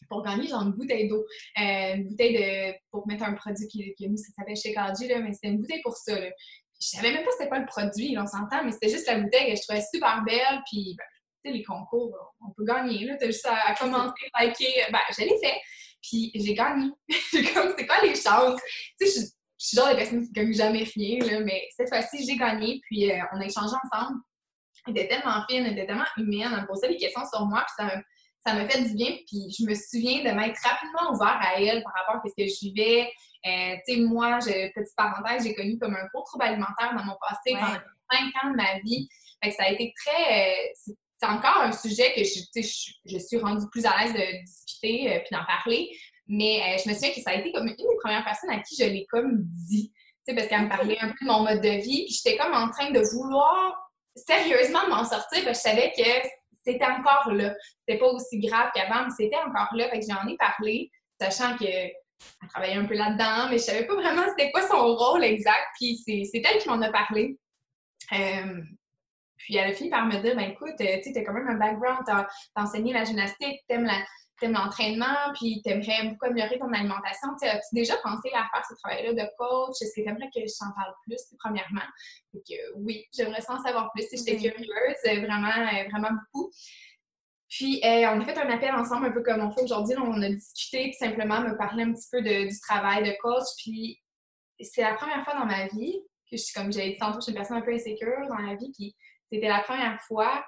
[0.08, 1.24] pour gagner genre une bouteille d'eau.
[1.60, 2.78] Euh, une bouteille de.
[2.90, 5.82] pour mettre un produit qui, qui nous, ça s'appelle chez là, mais c'était une bouteille
[5.82, 6.18] pour ça.
[6.18, 6.28] Là.
[6.80, 9.52] Je savais même pas c'était pas le produit, on s'entend, mais c'était juste la bouteille
[9.52, 10.62] que je trouvais super belle.
[10.70, 11.04] Puis, ben,
[11.44, 13.04] sais, les concours, on peut gagner.
[13.04, 14.84] Là, t'as juste à, commenter, liker.
[14.92, 15.60] Ben, je l'ai fait.
[16.02, 16.90] Puis j'ai gagné.
[17.54, 18.60] comme, c'est quoi les chances?
[19.00, 19.26] Tu sais, je,
[19.58, 22.80] suis genre la personne qui gagne jamais rien, là, mais cette fois-ci, j'ai gagné.
[22.84, 24.20] Puis euh, on a échangé ensemble.
[24.86, 26.50] Elle était tellement fine, elle était tellement humaine.
[26.54, 28.00] Elle me posait des questions sur moi, puis ça
[28.46, 29.16] ça m'a fait du bien.
[29.26, 32.48] Puis je me souviens de m'être rapidement ouvert à elle par rapport à ce que
[32.48, 33.10] je vivais.
[33.46, 37.04] Euh, tu sais, moi, je, petite parenthèse, j'ai connu comme un gros trouble alimentaire dans
[37.04, 39.08] mon passé pendant cinq ans de ma vie.
[39.42, 40.52] Fait que ça a été très.
[40.88, 44.44] Euh, c'est encore un sujet que je, je, je, suis rendue plus à l'aise de
[44.44, 45.90] discuter euh, puis d'en parler.
[46.26, 48.60] Mais euh, je me souviens que ça a été comme une des premières personnes à
[48.60, 49.92] qui je l'ai comme dit.
[50.26, 52.04] Parce qu'elle me parlait un peu de mon mode de vie.
[52.04, 53.76] Puis j'étais comme en train de vouloir
[54.14, 56.28] sérieusement m'en sortir parce que je savais que
[56.64, 57.54] c'était encore là.
[57.80, 59.90] C'était pas aussi grave qu'avant, mais c'était encore là.
[59.90, 63.86] Fait que j'en ai parlé, sachant que elle travaillait un peu là-dedans, mais je savais
[63.86, 65.66] pas vraiment c'était quoi son rôle exact.
[65.78, 67.38] Puis c'est elle qui m'en a parlé.
[68.12, 68.62] Euh,
[69.40, 71.48] puis elle a fini par me dire, ben écoute, euh, tu sais, as quand même
[71.48, 74.04] un background, t'as as enseigné la gymnastique, t'aimes la,
[74.48, 77.28] l'entraînement, puis t'aimerais beaucoup améliorer ton alimentation.
[77.42, 79.76] As-tu déjà pensé à faire ce travail-là de coach?
[79.80, 81.86] Est-ce que t'aimerais que je t'en parle plus, premièrement?
[82.32, 82.42] Donc,
[82.76, 84.06] oui, j'aimerais en savoir plus.
[84.12, 86.50] J'étais curieuse, euh, vraiment, euh, vraiment beaucoup.
[87.48, 89.96] Puis, on a fait un appel ensemble, un peu comme on fait aujourd'hui.
[89.98, 93.46] On a discuté, tout simplement, me parler un petit peu de, du travail de coach.
[93.58, 94.00] Puis,
[94.60, 96.00] c'est la première fois dans ma vie
[96.30, 98.38] que je suis, comme j'avais dit tantôt, je suis une personne un peu insécure dans
[98.38, 98.70] la vie.
[98.78, 98.94] Puis,
[99.30, 100.44] c'était la première fois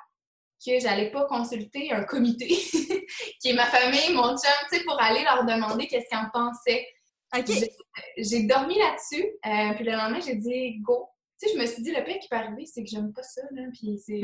[0.65, 2.47] que j'allais pas consulter un comité,
[3.41, 6.31] qui est ma famille, mon chum, tu sais, pour aller leur demander qu'est-ce qu'ils en
[6.33, 6.87] pensaient.
[8.19, 11.09] J'ai dormi là-dessus, euh, puis le lendemain, j'ai dit go.
[11.41, 13.23] Tu sais, je me suis dit, le pire qui peut arriver, c'est que j'aime pas
[13.23, 14.21] ça, là, puis c'est...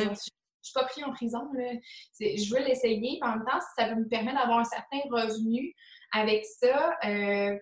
[0.60, 1.72] Je suis pas pris en prison, là.
[2.20, 5.74] Je veux l'essayer, en même temps, ça peut me permettre d'avoir un certain revenu
[6.12, 7.56] avec ça, euh,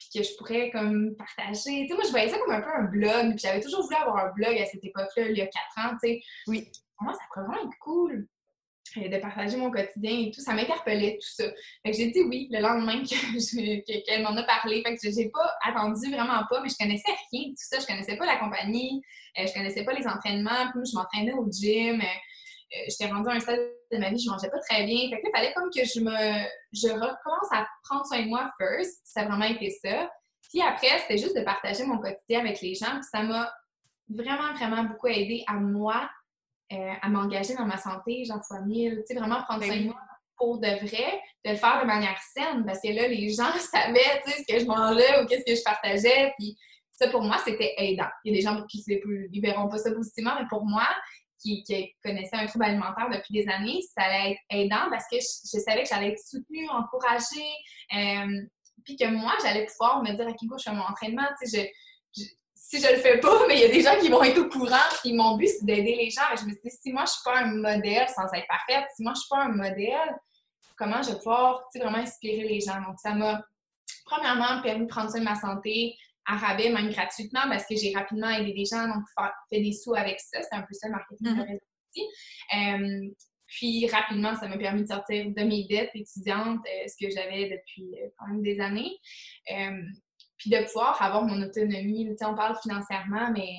[0.00, 1.82] puis que je pourrais comme partager.
[1.82, 3.96] Tu sais, moi, je voyais ça comme un peu un blog, puis j'avais toujours voulu
[3.96, 6.20] avoir un blog à cette époque-là, il y a quatre ans, tu sais.
[6.46, 6.68] Oui.
[7.00, 8.26] Moi, ça pourrait vraiment être cool
[8.96, 10.40] euh, de partager mon quotidien et tout.
[10.40, 11.44] Ça m'interpellait, tout ça.
[11.84, 13.02] Fait que j'ai dit oui le lendemain
[14.06, 14.82] qu'elle m'en a parlé.
[14.82, 17.78] Fait que j'ai pas attendu, vraiment pas, mais je connaissais rien de tout ça.
[17.78, 19.00] Je connaissais pas la compagnie,
[19.38, 20.70] euh, je connaissais pas les entraînements.
[20.72, 22.02] Puis je m'entraînais au gym.
[22.72, 23.60] Euh, j'étais rendue à un stade
[23.92, 25.08] de ma vie, je mangeais pas très bien.
[25.10, 28.50] Fait que là, fallait comme que je me je recommence à prendre soin de moi
[28.60, 29.00] first.
[29.04, 30.10] Ça a vraiment été ça.
[30.48, 32.92] Puis après, c'était juste de partager mon quotidien avec les gens.
[32.92, 33.52] Puis ça m'a
[34.08, 36.08] vraiment, vraiment beaucoup aidé à moi
[36.72, 39.02] euh, à m'engager dans ma santé, genre fois mille.
[39.06, 39.96] Tu sais, vraiment prendre soin de moi
[40.36, 42.64] pour de vrai, de le faire de manière saine.
[42.64, 45.54] Parce que là, les gens savaient, tu sais, ce que je mangeais ou qu'est-ce que
[45.54, 46.32] je partageais.
[46.38, 46.56] Puis
[46.90, 48.08] ça, pour moi, c'était aidant.
[48.24, 50.86] Il y a des gens qui ne verront pas ça positivement, mais pour moi,
[51.40, 51.64] qui,
[52.04, 55.82] connaissait un trouble alimentaire depuis des années, ça allait être aidant parce que je, savais
[55.82, 57.52] que j'allais être soutenue, encouragée,
[57.94, 58.42] euh,
[58.84, 61.26] puis que moi, j'allais pouvoir me dire à qui je fais mon entraînement.
[61.42, 61.70] Sais,
[62.14, 62.22] je,
[62.70, 64.48] si je le fais pas, mais il y a des gens qui vont être au
[64.48, 64.76] courant.
[65.02, 66.22] Puis mon but, c'est d'aider les gens.
[66.38, 69.02] je me suis dit, si moi, je suis pas un modèle sans être parfaite, si
[69.02, 70.16] moi, je suis pas un modèle,
[70.76, 72.80] comment je vais pouvoir vraiment inspirer les gens?
[72.86, 73.42] Donc, ça m'a,
[74.04, 75.96] premièrement, permis de prendre soin de ma santé,
[76.30, 79.02] à rabais, même gratuitement, parce que j'ai rapidement aidé des gens, donc
[79.52, 80.40] fait des sous avec ça.
[80.42, 81.46] C'est un peu ça le marketing de mm-hmm.
[81.46, 82.06] réseau aussi.
[82.56, 83.10] Euh,
[83.46, 87.50] puis rapidement, ça m'a permis de sortir de mes dettes étudiantes, euh, ce que j'avais
[87.50, 88.96] depuis euh, quand même des années.
[90.36, 92.06] puis de pouvoir avoir mon autonomie.
[92.10, 93.50] Tu sais, on parle financièrement, mais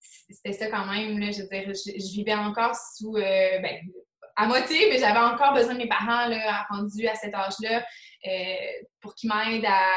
[0.00, 1.18] c'était ça quand même.
[1.18, 3.12] Là, je veux dire, je, vivais encore sous.
[3.12, 3.80] Ben,
[4.40, 7.84] à moitié, mais j'avais encore besoin de mes parents là, rendus à cet âge-là
[9.00, 9.90] pour qu'ils m'aident à,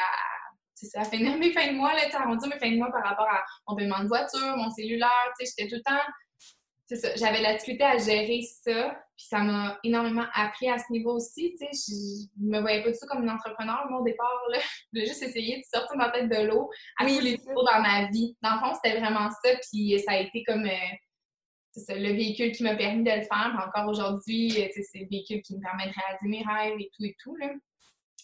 [0.81, 3.03] c'est ça, à finir mes fins de mois, là, arrondir mes fins de mois par
[3.03, 6.05] rapport à mon paiement de voiture, mon cellulaire, tu sais, j'étais tout le temps,
[6.87, 10.91] c'est ça, j'avais la difficulté à gérer ça, puis ça m'a énormément appris à ce
[10.91, 14.03] niveau aussi, tu sais, je me voyais pas du tout comme une entrepreneur, moi, au
[14.03, 14.57] départ, là,
[14.93, 18.07] de juste essayer de sortir ma tête de l'eau à tous les jours dans ma
[18.07, 18.35] vie.
[18.41, 20.65] Dans le fond, c'était vraiment ça, puis ça a été comme...
[20.65, 20.95] Euh,
[21.73, 23.57] c'est le véhicule qui m'a permis de le faire.
[23.65, 27.05] Encore aujourd'hui, euh, c'est le véhicule qui me permet de réaliser mes rêves et tout
[27.05, 27.35] et tout.
[27.37, 27.47] Là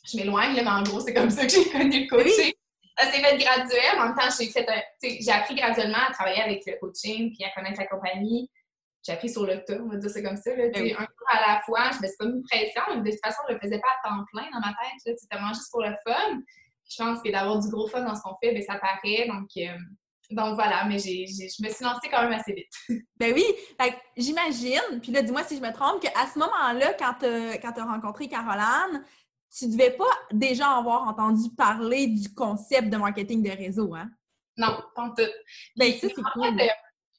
[0.05, 2.53] je m'éloigne, mais en gros, c'est comme ça que j'ai connu le coaching.
[2.97, 3.99] Ça s'est fait graduel.
[3.99, 4.67] En même temps, j'ai fait
[5.01, 8.49] j'ai appris graduellement à travailler avec le coaching puis à connaître la compagnie.
[9.05, 10.55] J'ai appris sur le tas, on va dire c'est comme ça.
[10.55, 12.81] Là, ben Un jour à la fois, je me suis pas mis pression.
[12.89, 15.17] Mais de toute façon, je le faisais pas à temps plein dans ma tête.
[15.19, 16.39] C'était vraiment juste pour le fun.
[16.89, 19.27] Je pense que d'avoir du gros fun dans ce qu'on fait, bien, ça paraît.
[19.27, 19.77] Donc, euh,
[20.31, 22.73] donc voilà, mais j'ai, je me suis lancée quand même assez vite.
[23.17, 23.45] ben oui,
[24.17, 28.27] j'imagine, puis là, dis-moi si je me trompe, qu'à ce moment-là, quand tu as rencontré
[28.27, 29.03] Caroline,
[29.55, 34.09] tu devais pas déjà avoir entendu parler du concept de marketing de réseau, hein?
[34.57, 35.29] Non, pas en tout.
[35.75, 36.57] Ben, ça, c'est cool.
[36.57, 36.73] Fait, euh,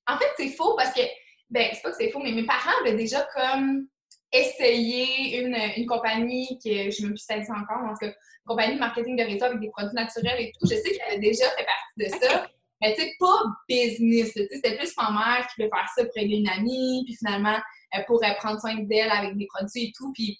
[0.08, 1.02] en fait, c'est faux parce que,
[1.50, 3.86] ben, c'est pas que c'est faux, mais mes parents avaient déjà comme
[4.32, 8.14] essayé une, une compagnie que je me suis dit encore, en tout cas, une
[8.46, 10.66] compagnie de marketing de réseau avec des produits naturels et tout.
[10.68, 12.46] Je sais qu'elle avait déjà fait partie de ça.
[12.80, 14.32] Mais tu sais, pas business.
[14.34, 17.58] C'était plus ma mère qui voulait faire ça pour aider une amie, puis finalement,
[17.92, 20.38] elle pourrait prendre soin d'elle avec des produits et tout, puis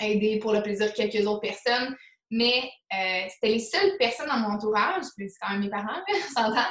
[0.00, 1.96] aider pour le plaisir quelques autres personnes.
[2.30, 6.00] Mais euh, c'était les seules personnes dans mon entourage, puis c'est quand même mes parents,
[6.34, 6.66] s'entend,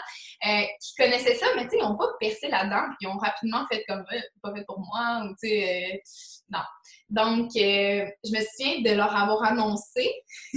[0.45, 3.17] euh, qui connaissaient ça, mais tu sais, ils n'ont pas percé là-dedans, puis ils ont
[3.17, 6.01] rapidement fait comme, euh, pas fait pour moi, ou tu sais,
[6.49, 6.59] non.
[7.09, 10.11] Donc, je me souviens de leur avoir annoncé,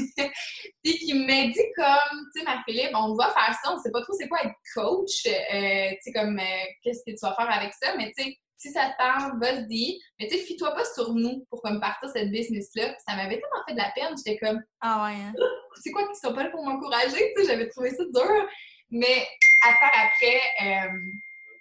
[0.83, 3.93] puis qui m'a dit comme, tu sais, ma Philippe, on va faire ça, on sait
[3.93, 6.41] pas trop c'est quoi être coach, tu sais, comme,
[6.83, 9.99] qu'est-ce que tu vas faire avec ça, mais tu sais, si ça te parle, vas-y.
[10.19, 12.97] Mais tu sais, fie-toi pas sur nous pour comme partir cette business-là.
[13.07, 14.17] Ça m'avait tellement fait de la peine.
[14.17, 15.21] J'étais comme, ah ouais.
[15.21, 15.35] Hein?
[15.83, 17.33] C'est quoi qui sont pas là pour m'encourager?
[17.37, 18.49] Tu sais, j'avais trouvé ça dur.
[18.91, 19.27] Mais
[19.63, 20.99] après, euh,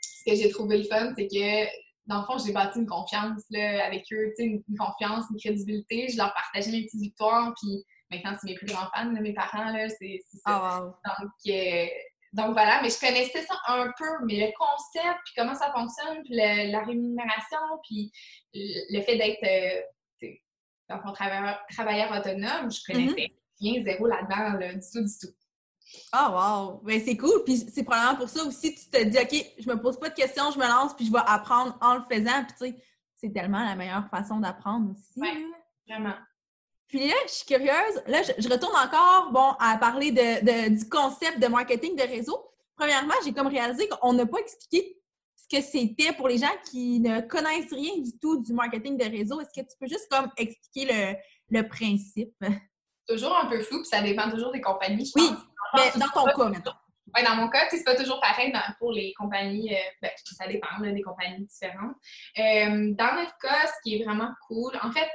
[0.01, 1.65] ce que j'ai trouvé le fun, c'est que
[2.07, 5.39] dans le fond, j'ai bâti une confiance là, avec eux, tu sais, une, confiance, une
[5.39, 6.07] crédibilité.
[6.09, 9.71] Je leur partageais mes petites victoires, puis maintenant, c'est mes plus grands fans, mes parents,
[9.71, 10.39] là, c'est ça.
[10.45, 10.85] Ah, wow.
[10.85, 11.87] Donc, euh,
[12.35, 16.21] donc voilà, mais je connaissais ça un peu, mais le concept, puis comment ça fonctionne,
[16.23, 18.11] puis la rémunération, puis
[18.53, 20.27] le fait d'être, euh,
[20.89, 23.61] dans mon travailleur, travailleur autonome, je connaissais mm-hmm.
[23.61, 25.33] rien, zéro là-dedans, du tout, du tout.
[26.11, 26.81] Ah, wow!
[26.83, 27.43] Ben, c'est cool.
[27.45, 30.15] Puis c'est probablement pour ça aussi tu te dis, OK, je me pose pas de
[30.15, 32.43] questions, je me lance, puis je vais apprendre en le faisant.
[32.43, 32.83] Puis tu sais,
[33.15, 35.13] c'est tellement la meilleure façon d'apprendre aussi.
[35.15, 35.45] Oui,
[35.87, 36.15] vraiment.
[36.87, 38.01] Puis là, je suis curieuse.
[38.07, 42.51] Là, je, retourne encore bon, à parler de, du concept de marketing de réseau.
[42.75, 44.97] Premièrement, j'ai comme réalisé qu'on n'a pas expliqué
[45.35, 49.05] ce que c'était pour les gens qui ne connaissent rien du tout du marketing de
[49.05, 49.39] réseau.
[49.41, 52.33] Est-ce que tu peux juste comme expliquer le, le principe?
[53.07, 55.29] Toujours un peu flou, puis ça dépend toujours des compagnies, je oui,
[55.75, 56.73] mais dans ton cas, maintenant.
[57.15, 60.79] Oui, dans mon cas, c'est pas toujours pareil pour les compagnies, euh, ben, ça dépend
[60.81, 61.95] des compagnies différentes.
[62.39, 65.09] Euh, dans notre cas, ce qui est vraiment cool, en fait,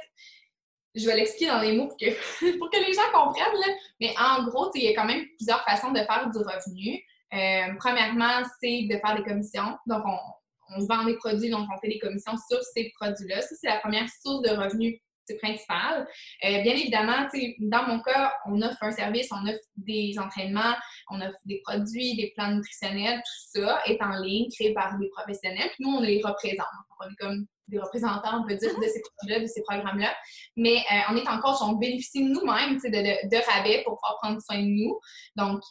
[0.95, 3.75] je vais l'expliquer dans les mots pour que, pour que les gens comprennent.
[3.99, 7.01] Mais en gros, il y a quand même plusieurs façons de faire du revenu.
[7.33, 9.77] Euh, premièrement, c'est de faire des commissions.
[9.87, 13.41] Donc, on, on, vend des produits, donc on fait des commissions sur ces produits-là.
[13.41, 14.99] Ça, c'est la première source de revenus
[15.37, 16.07] principale.
[16.43, 17.27] Euh, bien évidemment,
[17.59, 20.75] dans mon cas, on offre un service, on offre des entraînements,
[21.09, 25.09] on offre des produits, des plans nutritionnels, tout ça est en ligne, créé par des
[25.09, 25.69] professionnels.
[25.75, 26.67] Puis nous, on les représente.
[26.99, 30.13] On est comme des représentants, on peut dire, de ces produits-là, de ces programmes-là.
[30.55, 34.67] Mais euh, en étant coach, on bénéficie nous-mêmes de, rabais pour pouvoir prendre soin de
[34.67, 34.99] nous.
[35.35, 35.61] Donc,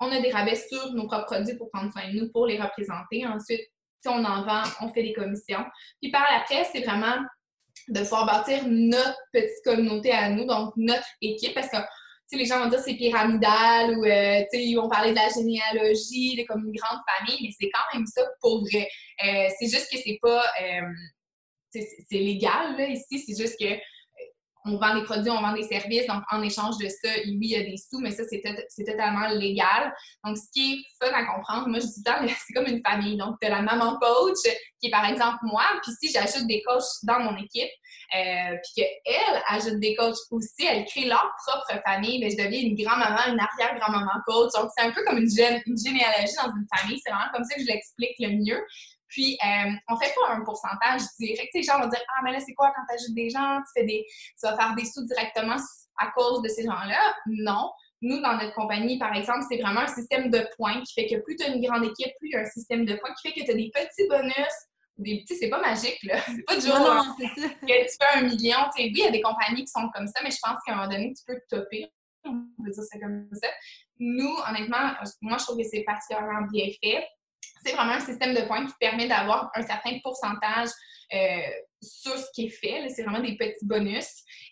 [0.00, 2.60] on a des rabais sur nos propres produits pour prendre soin de nous, pour les
[2.60, 3.26] représenter.
[3.26, 3.60] Ensuite,
[4.02, 5.64] si on en vend, on fait des commissions.
[6.00, 7.16] Puis par après, c'est vraiment
[7.88, 11.78] de pouvoir bâtir notre petite communauté à nous, donc notre équipe, parce que
[12.36, 16.64] les gens vont dire c'est pyramidal ou euh, ils vont parler de la généalogie, comme
[16.66, 18.88] une grande famille, mais c'est quand même ça pour vrai.
[19.24, 20.80] Euh, c'est juste que c'est pas euh,
[21.70, 23.74] c'est légal ici, c'est juste que
[24.64, 27.50] on vend des produits, on vend des services, donc en échange de ça, oui, il
[27.50, 29.92] y a des sous, mais ça, c'est totalement légal.
[30.24, 32.02] Donc, ce qui est fun à comprendre, moi, je dis
[32.46, 33.16] c'est comme une famille.
[33.16, 34.38] Donc, as la maman coach,
[34.80, 37.70] qui est par exemple moi, puis si j'ajoute des coachs dans mon équipe,
[38.14, 42.44] euh, puis qu'elle ajoute des coachs aussi, elle crée leur propre famille, mais ben, je
[42.44, 44.52] deviens une grand-maman, une arrière-grand-maman coach.
[44.54, 45.28] Donc, c'est un peu comme une,
[45.66, 47.00] une généalogie dans une famille.
[47.04, 48.62] C'est vraiment comme ça que je l'explique le mieux.
[49.12, 51.50] Puis, euh, on fait pas un pourcentage direct.
[51.52, 53.80] Les gens vont dire Ah, mais là, c'est quoi quand tu ajoutes des gens, tu,
[53.80, 55.56] fais des, tu vas faire des sous directement
[55.98, 57.14] à cause de ces gens-là?
[57.26, 57.70] Non.
[58.00, 61.20] Nous, dans notre compagnie, par exemple, c'est vraiment un système de points qui fait que
[61.22, 63.28] plus tu as une grande équipe, plus il y a un système de points qui
[63.28, 64.54] fait que tu as des petits bonus.
[64.96, 66.20] Des petits, c'est pas magique, là.
[66.26, 67.48] C'est pas du jour non, non, ça.
[67.48, 68.58] que tu fais un million.
[68.76, 70.76] oui, il y a des compagnies qui sont comme ça, mais je pense qu'à un
[70.76, 71.86] moment donné, tu peux te topper.
[72.24, 73.48] On peut dire ça comme ça.
[73.98, 77.06] Nous, honnêtement, moi, je trouve que c'est particulièrement bien fait
[77.64, 80.68] c'est vraiment un système de points qui permet d'avoir un certain pourcentage
[81.12, 81.50] euh,
[81.80, 82.88] sur ce qui est fait.
[82.88, 84.06] C'est vraiment des petits bonus.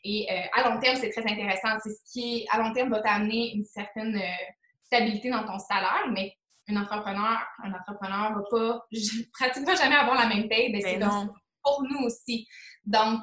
[0.04, 1.78] Et euh, à long terme, c'est très intéressant.
[1.82, 4.44] C'est ce qui, à long terme, va t'amener une certaine euh,
[4.84, 6.34] stabilité dans ton salaire, mais
[6.68, 8.86] un entrepreneur, un entrepreneur va pas
[9.32, 10.72] pratiquement jamais avoir la même paye.
[10.72, 12.46] Ben, c'est ben pour nous aussi.
[12.84, 13.22] Donc,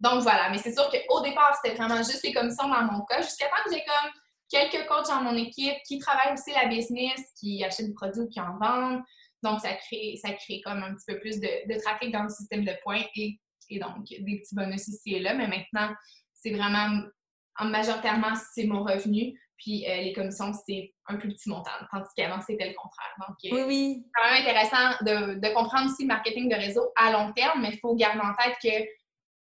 [0.00, 0.50] donc voilà.
[0.50, 3.62] Mais c'est sûr qu'au départ, c'était vraiment juste les commissions dans mon cas, jusqu'à temps
[3.64, 4.10] que j'ai comme
[4.52, 8.28] quelques coachs dans mon équipe qui travaillent aussi la business, qui achètent des produits ou
[8.28, 9.02] qui en vendent.
[9.42, 12.64] Donc, ça crée, ça crée comme un petit peu plus de, trafic dans le système
[12.64, 13.38] de points et,
[13.80, 15.34] donc des petits bonus ici et là.
[15.34, 15.94] Mais maintenant,
[16.34, 17.02] c'est vraiment,
[17.58, 19.38] en majoritairement, c'est mon revenu.
[19.56, 23.14] Puis euh, les commissions, c'est un plus petit montant, tandis qu'avant, c'était le contraire.
[23.20, 24.04] Donc, euh, oui, oui.
[24.04, 27.62] c'est quand même intéressant de, de comprendre aussi le marketing de réseau à long terme,
[27.62, 28.86] mais il faut garder en tête que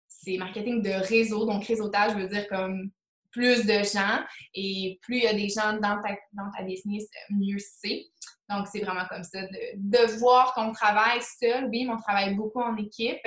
[0.08, 1.46] c'est marketing de réseau.
[1.46, 2.92] Donc, réseautage veut dire comme
[3.32, 7.06] plus de gens et plus il y a des gens dans ta, dans ta business,
[7.30, 8.06] mieux c'est.
[8.50, 11.70] Donc, c'est vraiment comme ça, de, voir ton travail seul.
[11.70, 13.26] Oui, mon travail beaucoup en équipe.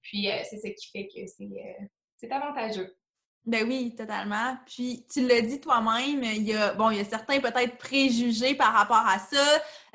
[0.00, 1.20] Puis, euh, c'est ce qui fait que
[2.16, 2.96] c'est avantageux.
[3.44, 4.56] Ben oui, totalement.
[4.66, 8.54] Puis tu l'as dit toi-même, il y a bon, il y a certains peut-être préjugés
[8.54, 9.44] par rapport à ça.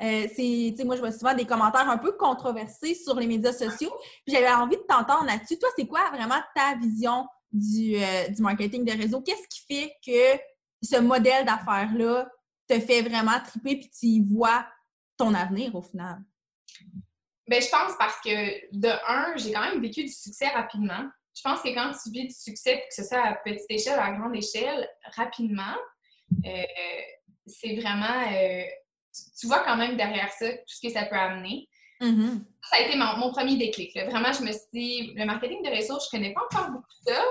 [0.02, 3.26] Euh, c'est, tu sais, moi je vois souvent des commentaires un peu controversés sur les
[3.26, 3.90] médias sociaux.
[4.26, 5.58] J'avais envie de t'entendre là-dessus.
[5.58, 9.92] Toi, c'est quoi vraiment ta vision du, euh, du marketing de réseau Qu'est-ce qui fait
[10.04, 10.40] que
[10.82, 12.28] ce modèle d'affaires-là
[12.68, 14.66] te fait vraiment triper puis tu y vois
[15.16, 16.18] ton avenir au final?
[17.46, 21.08] Ben je pense parce que de un, j'ai quand même vécu du succès rapidement
[21.38, 24.12] je pense que quand tu vis du succès, que ce soit à petite échelle, à
[24.12, 25.76] grande échelle, rapidement,
[26.44, 26.62] euh,
[27.46, 28.32] c'est vraiment.
[28.32, 28.64] Euh,
[29.38, 31.67] tu, vois quand même derrière ça tout ce que ça peut amener.
[32.00, 32.44] Mm-hmm.
[32.62, 33.94] Ça a été mon, premier déclic.
[33.94, 37.22] Vraiment, je me suis dit, le marketing de réseau, je connais pas encore beaucoup ça,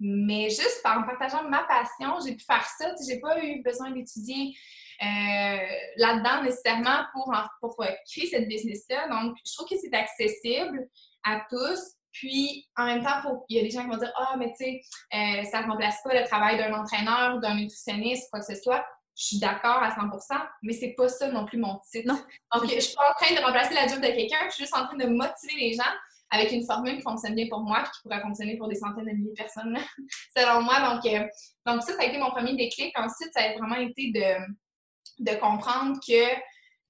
[0.00, 2.92] mais juste par partageant ma passion, j'ai pu faire ça.
[3.08, 4.54] J'ai pas eu besoin d'étudier
[5.02, 9.08] euh, là-dedans nécessairement pour, pour créer cette business-là.
[9.08, 10.88] Donc, je trouve que c'est accessible
[11.24, 11.80] à tous.
[12.12, 14.64] Puis, en même temps, il y a des gens qui vont dire Ah, mais tu
[14.64, 14.80] sais,
[15.14, 18.84] euh, ça ne remplace pas le travail d'un entraîneur d'un nutritionniste, quoi que ce soit.
[19.16, 22.08] Je suis d'accord à 100% mais c'est pas ça non plus mon titre.
[22.08, 22.20] Non.
[22.52, 24.76] Donc, je suis pas en train de remplacer la job de quelqu'un, je suis juste
[24.76, 25.92] en train de motiver les gens
[26.30, 29.04] avec une formule qui fonctionne bien pour moi et qui pourrait fonctionner pour des centaines
[29.04, 29.78] de milliers de personnes,
[30.36, 30.80] selon moi.
[30.80, 31.26] Donc, euh,
[31.66, 32.92] donc, ça, ça a été mon premier déclic.
[32.98, 36.34] Ensuite, ça a vraiment été de, de comprendre que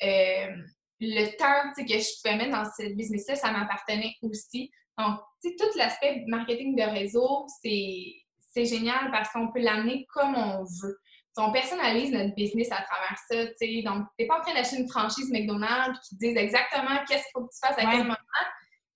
[0.03, 0.57] euh,
[1.01, 4.71] le temps que je pouvais mettre dans ce business-là, ça m'appartenait aussi.
[4.97, 10.99] Donc, tout l'aspect marketing de réseau, c'est génial parce qu'on peut l'amener comme on veut.
[11.37, 13.37] On personnalise notre business à travers ça.
[13.57, 13.83] sais.
[13.83, 17.25] Donc, tu n'es pas en train d'acheter une franchise McDonald's qui te dise exactement qu'est-ce
[17.25, 18.17] qu'il faut que tu fasses à quel moment.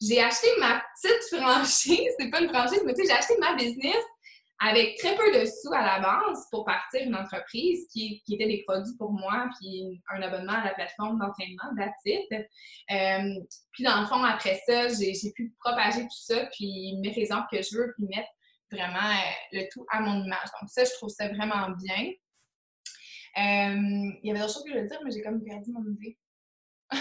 [0.00, 3.54] J'ai acheté ma petite franchise, c'est pas une franchise, mais tu sais, j'ai acheté ma
[3.54, 4.04] business
[4.60, 8.46] avec très peu de sous à la base pour partir une entreprise qui, qui était
[8.46, 14.00] des produits pour moi, puis un abonnement à la plateforme d'entraînement, that's euh, puis dans
[14.00, 17.94] le fond, après ça, j'ai pu propager tout ça, puis mes raisons que je veux,
[17.96, 18.28] puis mettre
[18.70, 20.48] vraiment euh, le tout à mon image.
[20.60, 22.12] Donc ça, je trouve ça vraiment bien.
[23.38, 25.84] Euh, il y avait d'autres choses que je voulais dire, mais j'ai comme perdu mon
[25.84, 26.18] idée.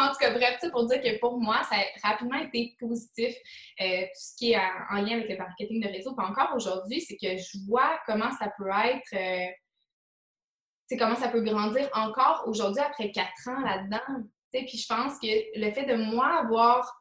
[0.00, 3.34] en tout cas, bref, pour dire que pour moi, ça a rapidement été positif,
[3.80, 6.10] euh, tout ce qui est en lien avec le marketing de réseau.
[6.18, 11.88] Encore aujourd'hui, c'est que je vois comment ça peut être, euh, comment ça peut grandir
[11.94, 14.24] encore aujourd'hui après quatre ans là-dedans.
[14.52, 16.99] Puis je pense que le fait de moi avoir,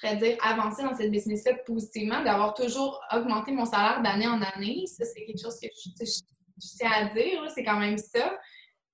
[0.00, 4.84] pourrais dire, avancé dans cette business-là positivement, d'avoir toujours augmenté mon salaire d'année en année,
[4.86, 5.68] ça, c'est quelque chose que
[6.00, 6.20] je,
[6.76, 8.36] tiens à dire, c'est quand même ça.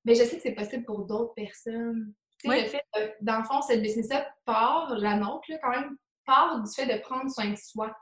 [0.04, 2.12] Mais je sais que c'est possible pour d'autres personnes.
[2.38, 2.84] Tu sais, le fait,
[3.20, 7.30] dans le fond, cette business-là part, la nôtre, quand même, part du fait de prendre
[7.30, 7.94] soin de soi.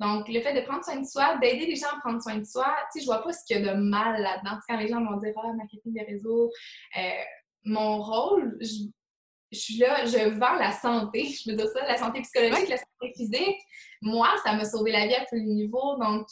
[0.00, 2.44] Donc, le fait de prendre soin de soi, d'aider les gens à prendre soin de
[2.44, 4.58] soi, tu sais, je vois pas ce qu'il y a de mal là-dedans.
[4.68, 6.50] Quand les gens vont dire, ah, marketing des réseaux,
[6.96, 7.00] euh,
[7.64, 8.88] mon rôle, je,
[9.54, 13.12] suis là, je vends la santé, je veux dire ça, la santé psychologique, la santé
[13.16, 13.60] physique.
[14.02, 15.96] Moi, ça m'a sauvé la vie à tous les niveaux.
[15.98, 16.26] Donc,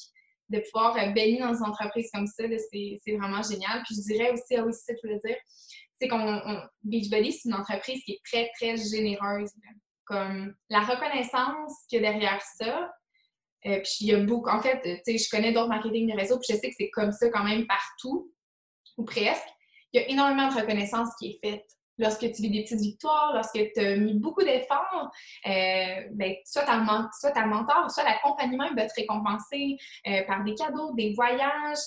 [0.48, 3.82] de pouvoir euh, baigner dans une entreprise comme ça, c'est vraiment génial.
[3.86, 5.36] Puis je dirais aussi, ah oui, c'est ça que je voulais dire,
[6.00, 6.42] c'est qu'on
[6.82, 9.50] Beachbody, c'est une entreprise qui est très, très généreuse.
[10.04, 12.90] Comme la reconnaissance qu'il y a derrière ça.
[13.64, 16.18] Euh, puis il y a beaucoup, en fait, tu sais, je connais d'autres marketing de
[16.18, 18.32] réseau, puis je sais que c'est comme ça quand même partout,
[18.98, 19.46] ou presque.
[19.92, 21.64] Il y a énormément de reconnaissance qui est faite
[21.98, 25.10] lorsque tu vis des petites victoires, lorsque tu as mis beaucoup d'efforts,
[25.46, 26.84] euh, ben, soit, ta,
[27.18, 29.76] soit ta mentor, soit la compagnie même va te récompenser
[30.06, 31.78] euh, par des cadeaux, des voyages.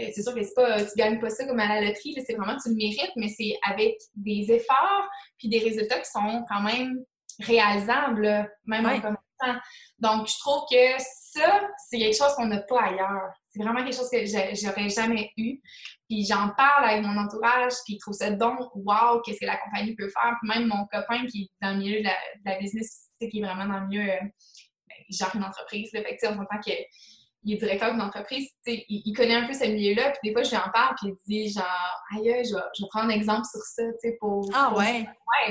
[0.00, 2.34] Euh, c'est sûr que c'est pas, tu gagnes pas ça comme à la loterie, c'est
[2.34, 6.62] vraiment tu le mérites, mais c'est avec des efforts puis des résultats qui sont quand
[6.62, 7.04] même
[7.40, 9.60] réalisables, même en commençant.
[9.98, 13.32] Donc, je trouve que ça, c'est quelque chose qu'on n'a pas ailleurs.
[13.52, 15.60] C'est vraiment quelque chose que j'aurais jamais eu.
[16.08, 19.58] Puis j'en parle avec mon entourage, puis ils trouvent ça donc, wow, qu'est-ce que la
[19.58, 20.36] compagnie peut faire.
[20.40, 22.08] Puis même mon copain qui est dans le milieu de
[22.44, 25.92] la, business, qui est vraiment dans le milieu, euh, ben, il gère une entreprise.
[25.92, 29.52] Là, fait que, on s'entend qu'il est directeur d'une entreprise, il, il, connaît un peu
[29.52, 32.54] ce milieu-là, puis des fois, je lui en parle, puis il dit genre, aïe, je
[32.54, 35.06] vais, je vais prendre un exemple sur ça, tu sais, pour, ah, ouais.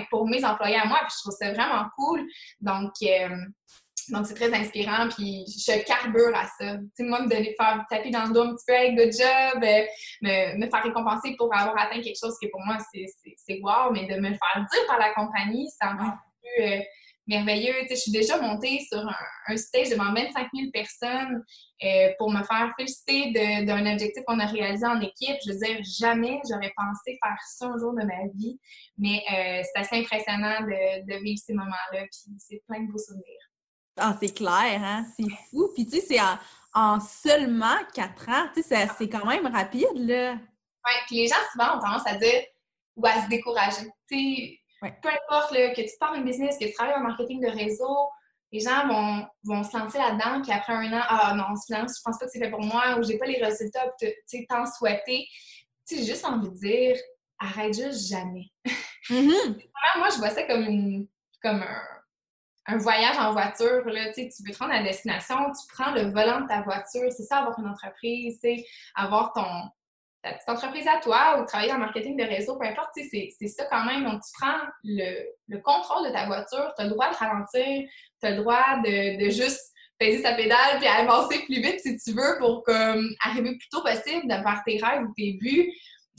[0.10, 2.26] pour mes employés à moi, puis je trouve ça vraiment cool.
[2.62, 3.38] Donc, euh,
[4.12, 6.78] donc, c'est très inspirant, puis je carbure à ça.
[6.96, 9.64] Sais, moi, me donner, faire taper dans le dos un petit peu, hey, good job,
[9.64, 9.84] euh,
[10.22, 14.08] me, me, faire récompenser pour avoir atteint quelque chose qui, pour moi, c'est wow, mais
[14.08, 16.80] de me le faire dire par la compagnie, c'est encore plus euh,
[17.28, 17.74] merveilleux.
[17.84, 19.00] Tu sais, je suis déjà montée sur
[19.48, 21.42] un, stage devant 25 000 personnes
[21.84, 23.32] euh, pour me faire féliciter
[23.64, 25.38] d'un objectif qu'on a réalisé en équipe.
[25.46, 28.60] Je veux dire, jamais j'aurais pensé faire ça un jour de ma vie,
[28.98, 29.24] mais
[29.64, 33.51] c'est assez impressionnant de, de vivre ces moments-là, puis c'est plein de beaux souvenirs.
[33.98, 35.06] Ah, c'est clair, hein?
[35.16, 35.70] C'est fou.
[35.74, 36.20] Puis, tu sais, c'est
[36.74, 38.48] en, seulement quatre ans.
[38.54, 40.34] Tu sais, c'est quand même rapide, là.
[40.34, 42.44] Oui, puis les gens, souvent, ont tendance à dire
[42.96, 43.86] ou à se décourager.
[44.10, 44.60] Tu sais,
[45.02, 48.10] peu importe que tu parles un business, que tu travailles en marketing de réseau,
[48.52, 52.02] les gens vont, vont se lancer là-dedans, puis après un an, ah non, finalement, je
[52.04, 54.66] pense pas que c'est fait pour moi, ou j'ai pas les résultats, tu sais, tant
[54.66, 55.28] souhaité.
[55.88, 56.98] Tu sais, j'ai juste envie de dire,
[57.40, 58.52] arrête juste jamais.
[59.10, 59.68] Mm-hmm.
[59.98, 61.08] moi, je vois ça comme, une,
[61.42, 61.82] comme un,
[62.72, 66.12] un voyage en voiture, là, tu veux te rendre à la destination, tu prends le
[66.12, 68.40] volant de ta voiture, c'est ça avoir une entreprise,
[68.96, 69.46] avoir ton,
[70.24, 73.66] ta petite entreprise à toi ou travailler en marketing de réseau, peu importe, c'est ça
[73.66, 74.04] quand même.
[74.04, 77.90] Donc, tu prends le, le contrôle de ta voiture, tu as le droit de ralentir,
[78.22, 81.96] tu as le droit de, de juste peser sa pédale puis avancer plus vite si
[81.98, 85.72] tu veux pour comme, arriver le plus tôt possible vers tes rêves ou tes buts.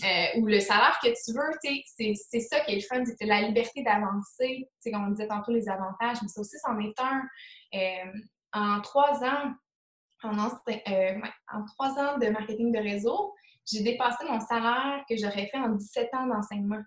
[0.05, 3.43] Euh, ou le salaire que tu veux, c'est ça qui est le fun, c'est la
[3.43, 4.69] liberté d'avancer.
[4.85, 7.23] Comme on disait tantôt, les avantages, mais ça aussi, c'en est un.
[7.75, 8.13] Euh,
[8.53, 9.53] en trois ans,
[10.25, 11.21] en, euh,
[11.53, 13.33] en trois ans de marketing de réseau,
[13.71, 16.83] j'ai dépassé mon salaire que j'aurais fait en 17 ans d'enseignement.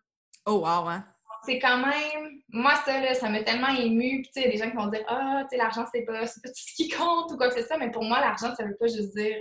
[0.45, 1.06] Oh, wow, hein?
[1.45, 2.41] C'est quand même.
[2.49, 4.24] Moi, ça, là, ça m'a tellement ému.
[4.24, 6.26] Puis, tu sais, des gens qui vont dire Ah, tu sais, l'argent, c'est pas, pas
[6.26, 7.78] tout ce qui compte ou quoi que ce soit.
[7.78, 9.38] Mais pour moi, l'argent, ça veut pas juste dire.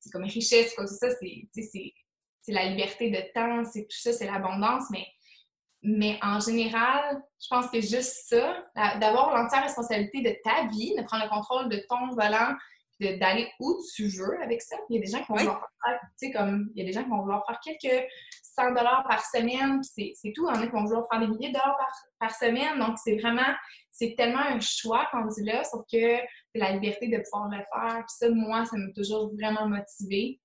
[0.00, 1.10] c'est comme richesse, quoi que ce soit.
[1.52, 1.94] C'est
[2.44, 5.06] c'est la liberté de temps, c'est tout ça, c'est l'abondance, mais,
[5.82, 8.64] mais en général, je pense que juste ça,
[9.00, 12.54] d'avoir l'entière responsabilité de ta vie, de prendre le contrôle de ton volant,
[13.00, 14.76] d'aller où tu veux avec ça.
[14.88, 16.86] Il y a des gens qui vont vouloir faire, tu sais, comme, il y a
[16.86, 18.06] des gens qui vont vouloir faire quelques
[18.56, 20.48] 100 dollars par semaine, c'est tout.
[20.48, 21.76] Il y en a qui vont vouloir faire des milliers de dollars
[22.20, 22.78] par, semaine.
[22.78, 23.52] Donc, c'est vraiment,
[23.90, 26.16] c'est tellement un choix qu'on dit là, sauf que
[26.52, 27.96] c'est la liberté de pouvoir le faire.
[27.96, 30.40] Puis ça, moi, ça m'a toujours vraiment motivée.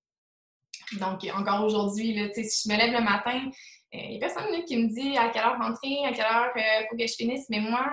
[0.97, 3.49] Donc, encore aujourd'hui, si je me lève le matin,
[3.91, 6.51] il euh, n'y a personne qui me dit à quelle heure rentrer, à quelle heure
[6.55, 7.89] il euh, faut que je finisse, mais moi,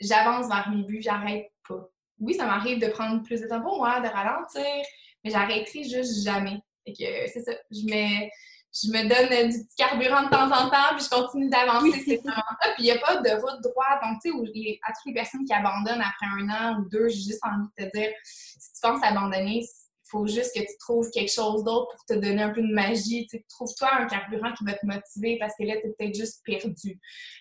[0.00, 1.88] j'avance vers mes buts, j'arrête pas.
[2.18, 4.84] Oui, ça m'arrive de prendre plus de temps pour moi, de ralentir,
[5.22, 6.58] mais j'arrêterai juste jamais.
[6.84, 8.28] Et que c'est ça, je me,
[8.72, 12.16] je me donne du petit carburant de temps en temps, puis je continue d'avancer, c'est
[12.16, 12.72] vraiment ça.
[12.74, 14.02] Puis il n'y a pas de route droite.
[14.02, 17.22] Donc, tu sais, à toutes les personnes qui abandonnent après un an ou deux, j'ai
[17.22, 19.62] juste envie de te dire, si tu penses abandonner,
[20.10, 23.26] faut juste que tu trouves quelque chose d'autre pour te donner un peu de magie.
[23.48, 27.00] Trouve-toi un carburant qui va te motiver parce que là, tu es peut-être juste perdu.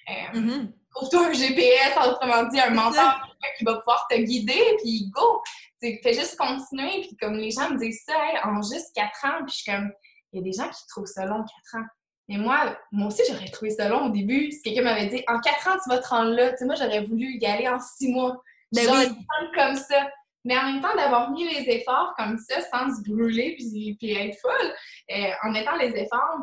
[0.09, 0.71] Euh, mm-hmm.
[0.95, 3.21] Trouve-toi un GPS, autrement dit, un mentor
[3.57, 5.41] qui va pouvoir te guider, puis go!
[5.79, 7.01] fais juste continuer.
[7.01, 9.91] Puis comme les gens me disent ça, en juste quatre ans, puis je suis comme,
[10.31, 11.87] il y a des gens qui trouvent ça long, quatre ans.
[12.27, 14.51] Mais moi, moi aussi, j'aurais trouvé ça long au début.
[14.51, 16.75] Si quelqu'un m'avait dit, en quatre ans, tu vas te rendre là, tu sais, moi,
[16.75, 18.41] j'aurais voulu y aller en six mois.
[18.71, 19.15] Ben oui.
[19.55, 20.09] comme ça.
[20.45, 24.11] Mais en même temps, d'avoir mis les efforts comme ça, sans se brûler puis, puis
[24.11, 24.73] être folle,
[25.11, 26.39] euh, en mettant les efforts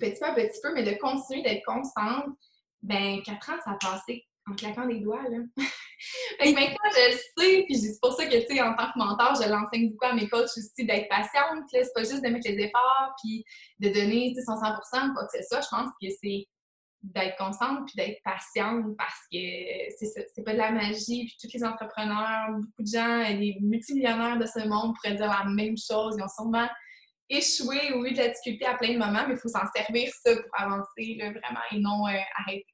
[0.00, 2.36] petit peu à petit peu, mais de continuer d'être constante,
[2.82, 5.38] ben quatre ans, ça a passé en claquant des doigts, là.
[6.40, 9.34] maintenant, je le sais, puis c'est pour ça que, tu sais, en tant que mentor,
[9.34, 12.64] je l'enseigne beaucoup à mes coachs aussi d'être patiente, c'est pas juste de mettre les
[12.64, 13.44] efforts, puis
[13.80, 15.60] de donner, son 100 quoi que ce soit.
[15.60, 16.46] Je pense que c'est
[17.02, 19.38] d'être constante puis d'être patiente parce que
[19.98, 21.26] c'est pas de la magie.
[21.26, 25.44] Puis tous les entrepreneurs, beaucoup de gens, les multimillionnaires de ce monde pourraient dire la
[25.44, 26.16] même chose.
[26.18, 26.68] Ils ont sûrement
[27.30, 30.10] échoué ou eu de la difficulté à plein de moments, mais il faut s'en servir
[30.24, 32.66] ça pour avancer là, vraiment et non euh, arrêter.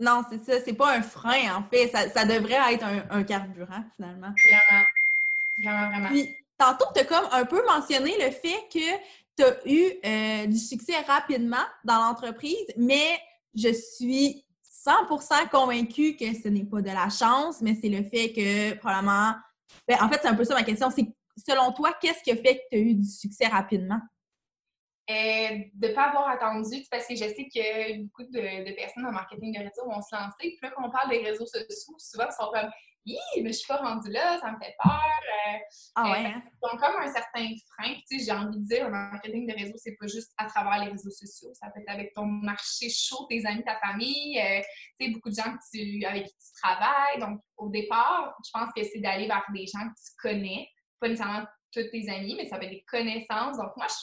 [0.00, 0.64] Non, c'est ça.
[0.64, 1.88] C'est pas un frein, en fait.
[1.88, 4.32] Ça, devrait être un, carburant, finalement.
[4.48, 4.84] Vraiment.
[5.60, 6.08] Vraiment, vraiment.
[6.08, 8.78] Puis, tantôt, tu as comme un peu mentionné le fait que
[9.38, 13.18] tu as eu euh, du succès rapidement dans l'entreprise, mais
[13.54, 14.44] je suis
[14.84, 19.34] 100% convaincue que ce n'est pas de la chance, mais c'est le fait que probablement.
[19.86, 20.90] Ben, en fait, c'est un peu ça ma question.
[20.90, 21.06] C'est
[21.46, 24.00] selon toi, qu'est-ce qui a fait que tu as eu du succès rapidement?
[25.10, 29.12] Euh, de ne pas avoir attendu, parce que je sais que beaucoup de, personnes en
[29.12, 30.34] marketing de réseau vont se lancer.
[30.38, 32.70] Puis là, quand on parle des réseaux sociaux, souvent, ils sont comme
[33.42, 35.00] mais je suis pas rendue là, ça me fait peur.
[35.48, 35.58] Euh,
[35.94, 36.26] ah ouais.
[36.26, 36.42] Hein?
[36.62, 39.74] Donc, comme un certain frein, tu sais, j'ai envie de dire, le marketing de réseau,
[39.76, 41.50] c'est pas juste à travers les réseaux sociaux.
[41.54, 44.60] Ça peut être avec ton marché chaud, tes amis, ta famille, euh,
[44.98, 47.20] tu sais, beaucoup de gens tu, avec qui tu travailles.
[47.20, 50.68] Donc, au départ, je pense que c'est d'aller vers des gens que tu connais,
[51.00, 53.56] pas nécessairement tous tes amis, mais ça peut être des connaissances.
[53.58, 53.94] Donc, moi, je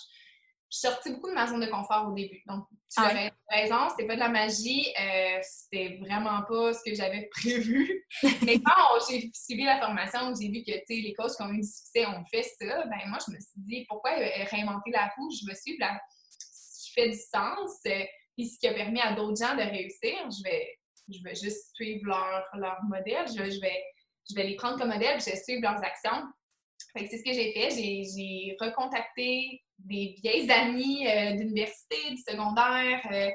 [0.75, 2.41] je suis sortie beaucoup de ma zone de confort au début.
[2.47, 3.09] Donc, tu ah
[3.49, 8.05] as raison, c'était pas de la magie, euh, c'était vraiment pas ce que j'avais prévu.
[8.43, 11.67] Mais quand j'ai suivi la formation, j'ai vu que les coachs qui ont eu du
[11.67, 15.29] succès ont fait ça, ben moi, je me suis dit, pourquoi réinventer la roue?
[15.31, 18.09] Je me suis ce qui fait du sens, et
[18.39, 20.29] euh, ce qui a permis à d'autres gens de réussir.
[20.29, 23.81] Je vais, je vais juste suivre leur, leur modèle, je, je, vais,
[24.29, 26.21] je vais les prendre comme modèle, je vais suivre leurs actions.
[26.97, 27.69] c'est ce que j'ai fait.
[27.71, 33.29] J'ai recontacté des vieilles amies euh, d'université, du secondaire, euh,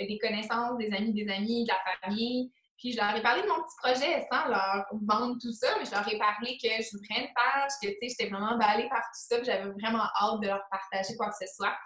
[0.00, 2.50] euh, des connaissances, des amis, des amis, de la famille.
[2.78, 5.84] Puis je leur ai parlé de mon petit projet sans leur vendre tout ça, mais
[5.84, 9.22] je leur ai parlé que je voudrais une page, que j'étais vraiment emballée par tout
[9.28, 11.76] ça, que j'avais vraiment hâte de leur partager quoi que ce soit.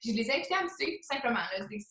[0.00, 1.40] Puis je les ai invités à me suivre tout simplement.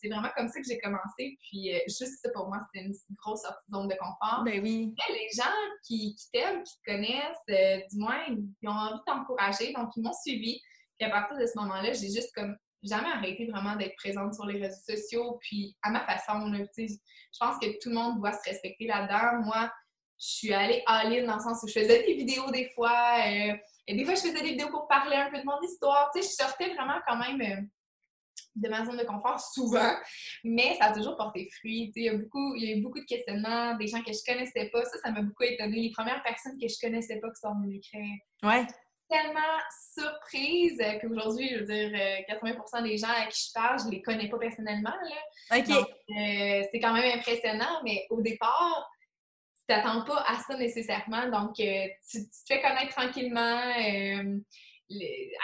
[0.00, 1.38] C'est vraiment comme ça que j'ai commencé.
[1.42, 4.42] Puis euh, juste ça pour moi, c'était une grosse sortie de zone de confort.
[4.44, 4.94] Ben oui.
[5.10, 5.50] les gens
[5.86, 9.72] qui, t'aiment, qui te connaissent, euh, du moins, ils ont envie de t'encourager.
[9.72, 10.60] Donc, ils m'ont suivi.
[10.98, 14.46] Puis à partir de ce moment-là, j'ai juste comme jamais arrêté vraiment d'être présente sur
[14.46, 15.38] les réseaux sociaux.
[15.40, 19.44] Puis à ma façon, je pense que tout le monde doit se respecter là-dedans.
[19.44, 19.70] Moi,
[20.18, 23.16] je suis allée all-in dans le sens où je faisais des vidéos des fois.
[23.26, 23.54] Euh,
[23.86, 26.10] et des fois, je faisais des vidéos pour parler un peu de mon histoire.
[26.14, 27.68] Tu sais, je sortais vraiment quand même
[28.56, 29.92] de ma zone de confort souvent,
[30.42, 31.92] mais ça a toujours porté fruit.
[31.94, 34.24] Il y, a beaucoup, il y a eu beaucoup de questionnements, des gens que je
[34.26, 34.82] connaissais pas.
[34.86, 35.82] Ça, ça m'a beaucoup étonnée.
[35.82, 38.16] Les premières personnes que je connaissais pas qui sont venues m'écrire.
[38.42, 38.66] Ouais.
[39.08, 39.40] Tellement
[39.94, 41.90] surprise qu'aujourd'hui, je veux dire,
[42.28, 44.90] 80% euh, des gens à qui je parle, je les connais pas personnellement.
[44.90, 45.58] Là.
[45.58, 45.70] OK.
[45.70, 48.90] Euh, c'est quand même impressionnant, mais au départ,
[49.56, 51.28] tu t'attends pas à ça nécessairement.
[51.28, 53.60] Donc, euh, tu, tu, te fais connaître tranquillement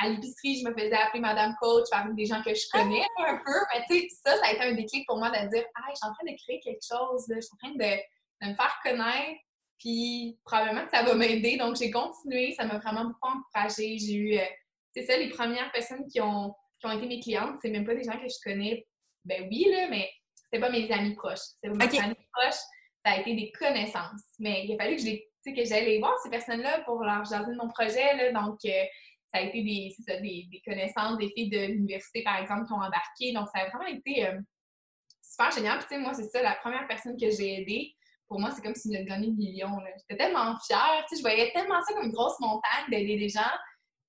[0.01, 3.31] à l'épicerie, je me faisais appeler Madame Coach par des gens que je connais ah!
[3.31, 3.59] un peu.
[3.75, 5.97] Mais tu sais, ça, ça a été un déclic pour moi de dire Ah, je
[5.97, 9.41] suis en train de créer quelque chose, je suis en train de, me faire connaître,
[9.83, 11.57] puis probablement que ça va m'aider.
[11.57, 13.99] Donc, j'ai continué, ça m'a vraiment beaucoup encouragée.
[13.99, 14.45] J'ai eu, euh,
[14.95, 17.95] c'est ça, les premières personnes qui ont, qui ont été mes clientes, c'est même pas
[17.95, 18.87] des gens que je connais.
[19.25, 21.41] Ben oui, là, mais c'était pas mes amis proches.
[21.61, 22.61] C'était pas mes amis proches,
[23.05, 24.23] ça a été des connaissances.
[24.39, 27.69] Mais il a fallu que que j'allais voir ces personnes-là pour leur jaser de mon
[27.69, 28.17] projet.
[28.17, 28.85] Là, donc, euh,
[29.35, 33.33] ça a été des, des, connaissances, des filles de l'université, par exemple, qui ont embarqué.
[33.33, 34.39] Donc, ça a vraiment été euh,
[35.21, 35.79] super génial.
[35.79, 37.93] Puis, tu sais, moi, c'est ça, la première personne que j'ai aidée,
[38.33, 39.69] pour moi, c'est comme si j'avais gagné le million.
[39.99, 41.05] J'étais tellement fière.
[41.15, 43.53] Je voyais tellement ça comme une grosse montagne d'aider des gens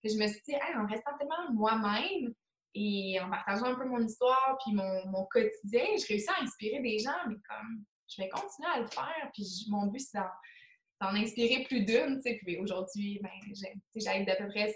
[0.01, 2.33] que je me suis dit, en restant tellement moi-même
[2.73, 6.79] et en partageant un peu mon histoire puis mon, mon quotidien, je réussis à inspirer
[6.79, 9.29] des gens, mais comme je vais continuer à le faire.
[9.33, 10.19] Puis, mon but, c'est
[11.01, 12.21] d'en inspirer plus d'une.
[12.23, 13.29] Puis aujourd'hui, ben,
[13.93, 14.73] j'aide d'à peu près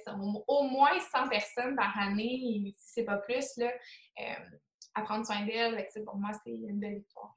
[0.48, 3.72] au moins 100 personnes par année, si c'est pas plus, là,
[4.20, 4.50] euh,
[4.96, 5.88] à prendre soin d'elles.
[6.06, 7.34] Pour moi, c'est une belle victoire.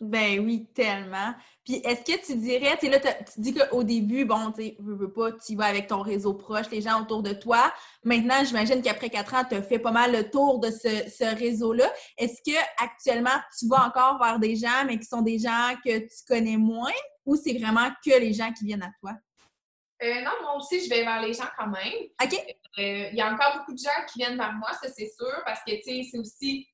[0.00, 1.34] Ben oui, tellement.
[1.64, 5.12] Puis est-ce que tu dirais, tu là, tu dis qu'au début, bon, tu sais, veux,
[5.12, 7.72] pas, tu vas avec ton réseau proche, les gens autour de toi.
[8.02, 11.36] Maintenant, j'imagine qu'après quatre ans, tu as fait pas mal le tour de ce, ce
[11.38, 11.90] réseau-là.
[12.18, 15.98] Est-ce que actuellement, tu vas encore vers des gens, mais qui sont des gens que
[15.98, 16.92] tu connais moins?
[17.26, 19.12] ou c'est vraiment que les gens qui viennent à toi?
[20.02, 21.92] Euh, non, moi aussi, je vais vers les gens quand même.
[22.22, 22.34] OK.
[22.78, 25.42] Euh, il y a encore beaucoup de gens qui viennent vers moi, ça c'est sûr,
[25.46, 26.68] parce que, tu sais, c'est aussi.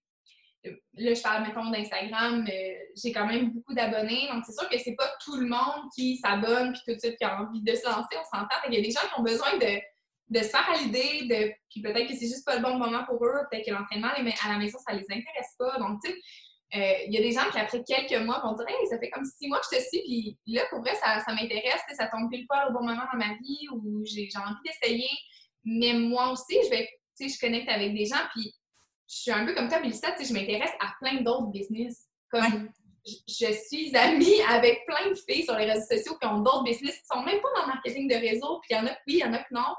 [0.64, 4.94] Là, je parle, mettons, d'Instagram, j'ai quand même beaucoup d'abonnés, donc c'est sûr que c'est
[4.94, 7.84] pas tout le monde qui s'abonne puis tout de suite qui a envie de se
[7.84, 8.56] lancer, on s'entend.
[8.68, 9.80] Il y a des gens qui ont besoin de,
[10.28, 13.04] de se faire à l'idée, de, puis peut-être que c'est juste pas le bon moment
[13.04, 15.78] pour eux, peut-être que l'entraînement à la maison, ça les intéresse pas.
[15.78, 16.18] Donc, tu sais,
[16.76, 19.10] euh, il y a des gens qui, après quelques mois, vont dire Hey, ça fait
[19.10, 22.06] comme six mois que je te suis, puis là, pour vrai, ça, ça m'intéresse, ça
[22.06, 25.10] tombe pile poil au bon moment dans ma vie où j'ai envie d'essayer.
[25.64, 26.88] Mais moi aussi, je vais,
[27.18, 28.54] tu sais, je connecte avec des gens, puis
[29.10, 32.06] je suis un peu comme toi, Mélissa, tu sais, je m'intéresse à plein d'autres business.
[32.30, 32.70] Comme
[33.04, 36.96] je, suis amie avec plein de filles sur les réseaux sociaux qui ont d'autres business
[36.98, 39.14] qui sont même pas dans le marketing de réseau, puis il y en a oui,
[39.14, 39.74] il y en a que non.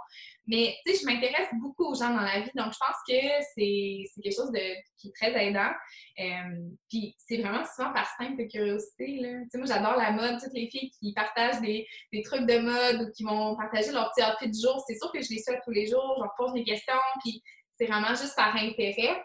[0.48, 3.16] Mais tu sais, je m'intéresse beaucoup aux gens dans la vie, donc je pense que
[3.56, 4.60] c'est quelque chose de,
[4.98, 5.72] qui est très aidant.
[6.20, 9.18] Euh, puis c'est vraiment souvent par simple curiosité.
[9.22, 9.30] Là.
[9.44, 10.42] Tu sais, moi, j'adore la mode.
[10.42, 14.12] Toutes les filles qui partagent des, des, trucs de mode ou qui vont partager leur
[14.12, 16.34] petit outfit du jour, c'est sûr que je les suis tous les jours, je leur
[16.36, 17.42] pose des questions, puis
[17.82, 19.24] c'est vraiment juste par intérêt.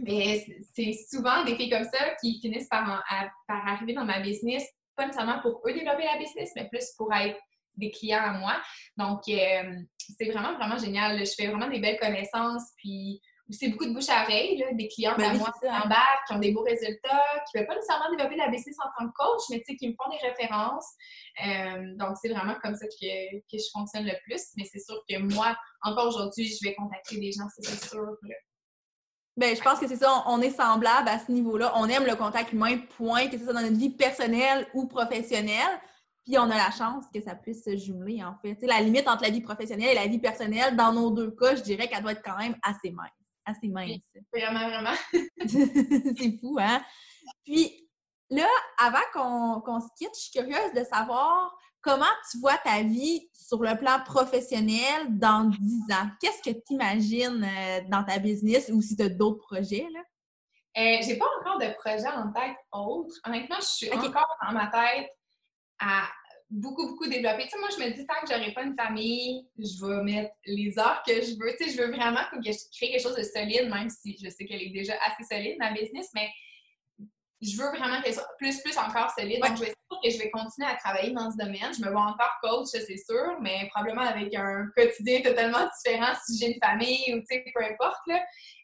[0.00, 3.02] Mais c'est souvent des filles comme ça qui finissent par,
[3.48, 4.62] par arriver dans ma business,
[4.94, 7.38] pas nécessairement pour eux développer la business, mais plus pour être
[7.76, 8.60] des clients à moi.
[8.96, 9.80] Donc, euh,
[10.18, 11.18] c'est vraiment, vraiment génial.
[11.18, 13.20] Je fais vraiment des belles connaissances, puis
[13.50, 16.38] c'est beaucoup de bouche à oreille, des clients ben à moi qui embarquent, qui ont
[16.38, 19.42] des beaux résultats, qui ne veulent pas nécessairement développer la business en tant que coach,
[19.50, 20.86] mais qui me font des références.
[21.46, 24.42] Euh, donc, c'est vraiment comme ça que, que, je fonctionne le plus.
[24.56, 28.06] Mais c'est sûr que moi, encore aujourd'hui, je vais contacter des gens, c'est sûr.
[29.38, 31.72] Ben, je pense que c'est ça, on est semblable à ce niveau-là.
[31.76, 35.80] On aime le contact humain, point, que ce soit dans notre vie personnelle ou professionnelle.
[36.24, 38.58] Puis on a la chance que ça puisse se jumeler, en fait.
[38.62, 41.62] la limite entre la vie professionnelle et la vie personnelle, dans nos deux cas, je
[41.62, 43.08] dirais qu'elle doit être quand même assez mince.
[43.48, 44.02] Assez mince.
[44.32, 44.96] Vraiment, vraiment.
[46.18, 46.82] c'est fou, hein?
[47.44, 47.88] Puis
[48.28, 48.46] là,
[48.78, 53.62] avant qu'on se quitte, je suis curieuse de savoir comment tu vois ta vie sur
[53.62, 56.10] le plan professionnel dans 10 ans?
[56.20, 59.86] Qu'est-ce que tu imagines euh, dans ta business ou si tu as d'autres projets?
[59.92, 60.00] Là?
[60.76, 63.14] Euh, j'ai pas encore de projet en tête autre.
[63.26, 65.08] Honnêtement, je suis encore dans ma tête
[65.80, 66.02] à
[66.50, 67.44] beaucoup, beaucoup développer.
[67.44, 70.34] Tu sais, moi, je me dis, tant que j'aurai pas une famille, je vais mettre
[70.46, 71.54] les heures que je veux.
[71.58, 74.28] Tu sais, je veux vraiment que je crée quelque chose de solide, même si je
[74.28, 76.28] sais qu'elle est déjà assez solide, ma business, mais
[77.40, 79.40] je veux vraiment qu'elle soit plus, plus encore solide.
[79.40, 81.72] Donc, je vais que je vais continuer à travailler dans ce domaine.
[81.76, 86.38] Je me vois encore coach, c'est sûr, mais probablement avec un quotidien totalement différent si
[86.38, 88.22] j'ai une famille ou, tu sais, peu importe, là.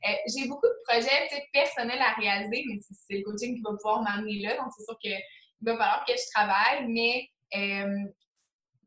[0.08, 4.02] Euh, j'ai beaucoup de projets, personnels à réaliser, mais c'est le coaching qui va pouvoir
[4.02, 4.56] m'amener là.
[4.56, 5.16] Donc, c'est sûr qu'il
[5.62, 8.04] va falloir que je travaille, mais euh,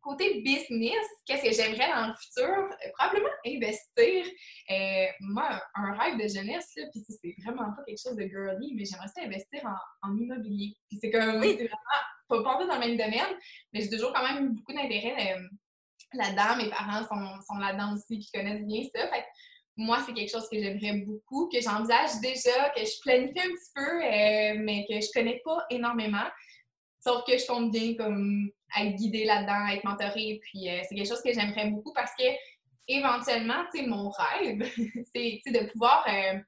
[0.02, 2.70] côté business, qu'est-ce que j'aimerais dans le futur?
[2.98, 4.26] Probablement investir.
[4.72, 8.86] Euh, moi, un rêve de jeunesse, puis c'est vraiment pas quelque chose de girly, mais
[8.86, 9.62] j'aimerais ça investir
[10.04, 10.76] en, immobilier.
[10.90, 11.56] Puis c'est comme, oui.
[11.58, 13.38] c'est vraiment pas, dans le même domaine,
[13.74, 15.42] mais j'ai toujours quand même beaucoup d'intérêt euh,
[16.14, 16.64] là-dedans.
[16.64, 19.08] Mes parents sont, sont là-dedans aussi, qui connaissent bien ça.
[19.10, 19.26] Fait
[19.80, 23.72] moi, c'est quelque chose que j'aimerais beaucoup, que j'envisage déjà, que je planifie un petit
[23.76, 26.26] peu, mais que je connais pas énormément.
[27.00, 28.50] Sauf que je compte bien comme
[28.80, 30.40] être guidée là-dedans, être mentorée.
[30.44, 32.26] Puis euh, c'est quelque chose que j'aimerais beaucoup parce que
[32.88, 34.60] éventuellement, tu sais, mon rêve,
[35.16, 36.40] c'est de pouvoir, euh,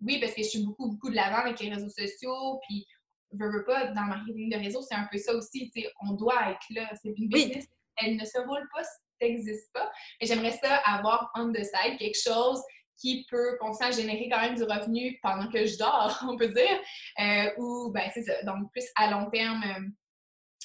[0.00, 2.86] oui, parce que je suis beaucoup, beaucoup de l'avant avec les réseaux sociaux, puis
[3.32, 5.90] veux, veux pas, dans le marketing de réseau, c'est un peu ça aussi, tu sais,
[6.02, 6.90] on doit être là.
[7.00, 7.66] C'est une business,
[7.96, 8.90] elle ne se roule pas si
[9.28, 9.90] n'existe pas.
[10.20, 12.60] Mais j'aimerais ça avoir on the side, quelque chose
[12.96, 16.48] qui peut continuer à générer quand même du revenu pendant que je dors, on peut
[16.48, 16.80] dire,
[17.20, 19.92] euh, ou, ben, c'est ça, donc plus à long terme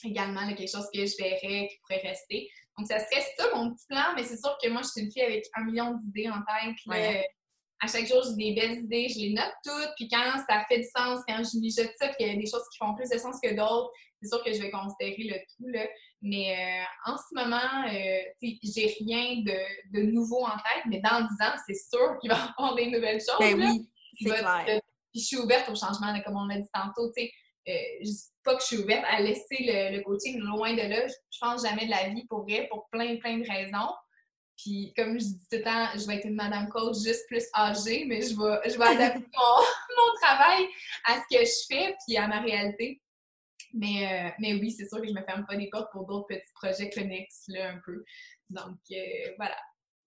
[0.06, 2.50] également quelque chose que je verrais qui pourrait rester.
[2.78, 5.12] Donc, ça serait ça mon petit plan, mais c'est sûr que moi, je suis une
[5.12, 7.26] fille avec un million d'idées en tête.
[7.80, 10.80] À chaque jour, j'ai des belles idées, je les note toutes, puis quand ça fait
[10.80, 13.20] du sens, quand je mijote ça, qu'il y a des choses qui font plus de
[13.20, 15.68] sens que d'autres, c'est sûr que je vais considérer le tout.
[15.68, 15.86] Là.
[16.24, 21.22] Mais euh, en ce moment, euh, j'ai rien de, de, nouveau en tête, mais dans
[21.22, 23.38] 10 ans, c'est sûr qu'il va y avoir des nouvelles choses.
[23.40, 23.88] Ben oui,
[24.20, 24.82] c'est clair.
[25.14, 27.12] Puis je suis ouverte au changement, comme on l'a dit tantôt.
[27.16, 27.32] sais
[27.68, 31.08] euh, je dis pas que je suis ouverte à laisser le, coaching loin de là.
[31.08, 33.94] Je, pense jamais de la vie pour vrai, pour plein, plein de raisons.
[34.58, 37.46] Puis, comme je dis tout le temps, je vais être une madame coach juste plus
[37.54, 40.66] âgée, mais je vais, je vais adapter mon, travail
[41.06, 43.02] à ce que je fais puis à ma réalité.
[43.74, 46.28] Mais, euh, mais oui, c'est sûr que je me ferme pas des portes pour d'autres
[46.28, 48.04] petits projets connexes, là, un peu.
[48.50, 49.58] Donc, euh, voilà.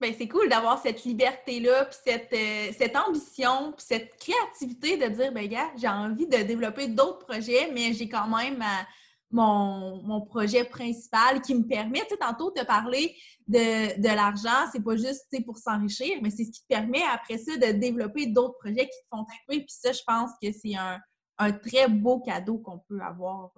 [0.01, 5.15] Ben, c'est cool d'avoir cette liberté-là, puis cette, euh, cette ambition, puis cette créativité de
[5.15, 8.83] dire, ben gars, j'ai envie de développer d'autres projets, mais j'ai quand même euh,
[9.31, 13.15] mon, mon, projet principal qui me permet, tu sais, tantôt de parler
[13.47, 17.37] de, de l'argent, c'est pas juste pour s'enrichir, mais c'est ce qui te permet après
[17.37, 19.67] ça de développer d'autres projets qui te font triper.
[19.67, 20.99] Puis ça, je pense que c'est un,
[21.37, 23.53] un, très beau cadeau qu'on peut avoir.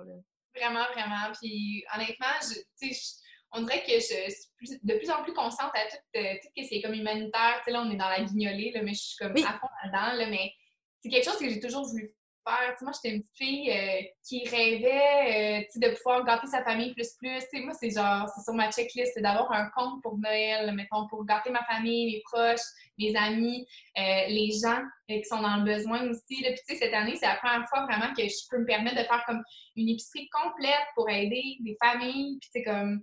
[0.57, 1.33] Vraiment, vraiment.
[1.41, 2.89] Puis honnêtement, je
[3.53, 6.69] on dirait que je suis de plus en plus consciente à tout, euh, tout ce
[6.69, 7.57] qui est comme humanitaire.
[7.59, 9.69] Tu sais, là, on est dans la guignolée, là, mais je suis comme à fond
[9.85, 10.17] là-dedans.
[10.17, 10.53] Là, mais
[11.03, 12.15] c'est quelque chose que j'ai toujours voulu
[12.49, 12.71] faire.
[12.71, 16.25] Tu sais, moi, j'étais une petite fille euh, qui rêvait euh, tu sais, de pouvoir
[16.25, 17.41] gâter sa famille plus plus.
[17.41, 20.73] Tu sais, moi, c'est genre, c'est sur ma checklist, c'est d'avoir un compte pour Noël,
[20.75, 22.65] mettons, pour gâter ma famille, mes proches,
[22.99, 26.43] mes amis, les gens qui sont dans le besoin aussi.
[26.43, 26.53] Là.
[26.53, 28.97] Puis, tu sais, cette année, c'est la première fois vraiment que je peux me permettre
[28.97, 29.43] de faire comme
[29.77, 32.39] une épicerie complète pour aider des familles.
[32.41, 33.03] Puis, tu comme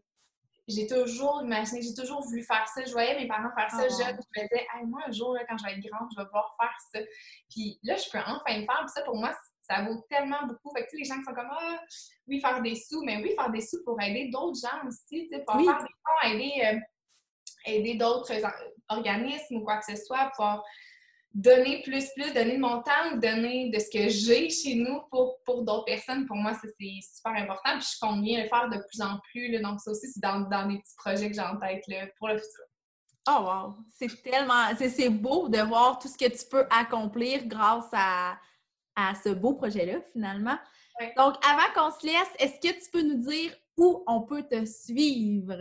[0.70, 2.86] j'ai toujours imaginé, j'ai toujours voulu faire ça.
[2.86, 4.18] Je voyais mes parents faire ça jeune.
[4.36, 6.76] Je me disais, moi, un jour, quand je vais être grande, je vais pouvoir faire
[6.94, 7.00] ça.
[7.50, 8.80] Puis là, je peux enfin le faire.
[8.82, 10.72] Puis ça, pour moi, ça vaut tellement beaucoup.
[10.76, 11.80] Fait que, les gens qui sont comme, ah,
[12.28, 15.30] oui, faire des sous, mais oui, faire des sous pour aider d'autres gens aussi, tu
[15.30, 16.80] sais, pour faire des fonds, aider, euh,
[17.66, 18.32] aider d'autres
[18.90, 20.64] organismes ou quoi que ce soit, pour
[21.34, 25.38] donner plus, plus, donner de mon temps, donner de ce que j'ai chez nous pour,
[25.46, 27.78] pour d'autres personnes, pour moi, c'est super important.
[27.78, 29.52] Puis je compte bien le faire de plus en plus.
[29.52, 32.08] Là, donc, ça aussi, c'est dans, dans, des petits projets que j'ai en tête là,
[32.18, 32.66] pour le futur.
[33.28, 33.76] Oh wow!
[33.92, 34.70] C'est tellement...
[34.78, 38.38] C'est beau de voir tout ce que tu peux accomplir grâce à,
[38.96, 40.58] à ce beau projet-là, finalement.
[41.16, 44.66] Donc, avant qu'on se laisse, est-ce que tu peux nous dire où on peut te
[44.66, 45.58] suivre?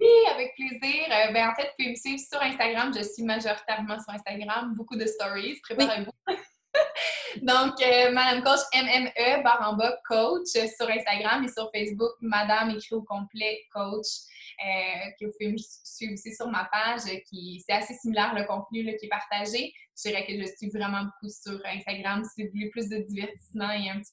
[0.00, 1.06] Oui, avec plaisir.
[1.10, 2.92] Euh, ben, en fait, vous pouvez me suivre sur Instagram.
[2.96, 4.74] Je suis majoritairement sur Instagram.
[4.76, 5.58] Beaucoup de stories.
[5.62, 6.12] Préparez-vous.
[7.42, 12.12] Donc, euh, Madame Coach MME, barre en bas, coach euh, sur Instagram et sur Facebook,
[12.20, 14.06] Madame écrit au complet coach.
[15.18, 18.84] que vous pouvez me suivre aussi sur ma page, qui c'est assez similaire le contenu
[18.96, 19.72] qui est partagé.
[19.96, 23.70] Je dirais que je suis vraiment beaucoup sur Instagram si vous voulez plus de divertissement
[23.70, 24.12] et un petit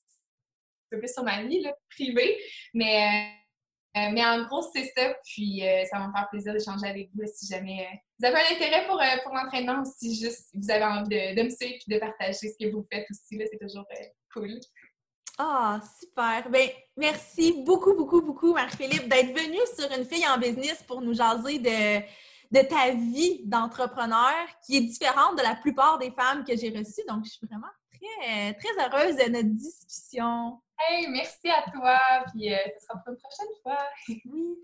[0.89, 2.37] peu plus sur ma vie privée.
[2.73, 3.44] Mais
[3.95, 5.13] euh, mais en gros, c'est ça.
[5.23, 8.35] Puis euh, ça va me faire plaisir d'échanger avec vous si jamais euh, vous avez
[8.35, 11.99] un intérêt pour, pour l'entraînement aussi, juste vous avez envie de, me suivre et de
[11.99, 13.41] partager ce que vous faites aussi.
[13.51, 13.85] C'est toujours
[14.33, 14.59] cool.
[15.37, 16.49] Ah, super.
[16.49, 21.13] Ben, merci beaucoup, beaucoup, beaucoup, Marie-Philippe, d'être venue sur Une fille en business pour nous
[21.13, 21.99] jaser de,
[22.51, 24.33] de ta vie d'entrepreneur
[24.65, 27.03] qui est différente de la plupart des femmes que j'ai reçues.
[27.07, 27.67] Donc, je suis vraiment
[28.19, 30.59] très, très heureuse de notre discussion.
[30.79, 31.99] Hey, merci à toi,
[32.31, 33.77] puis euh, ce sera pour une prochaine fois.
[34.25, 34.57] Oui.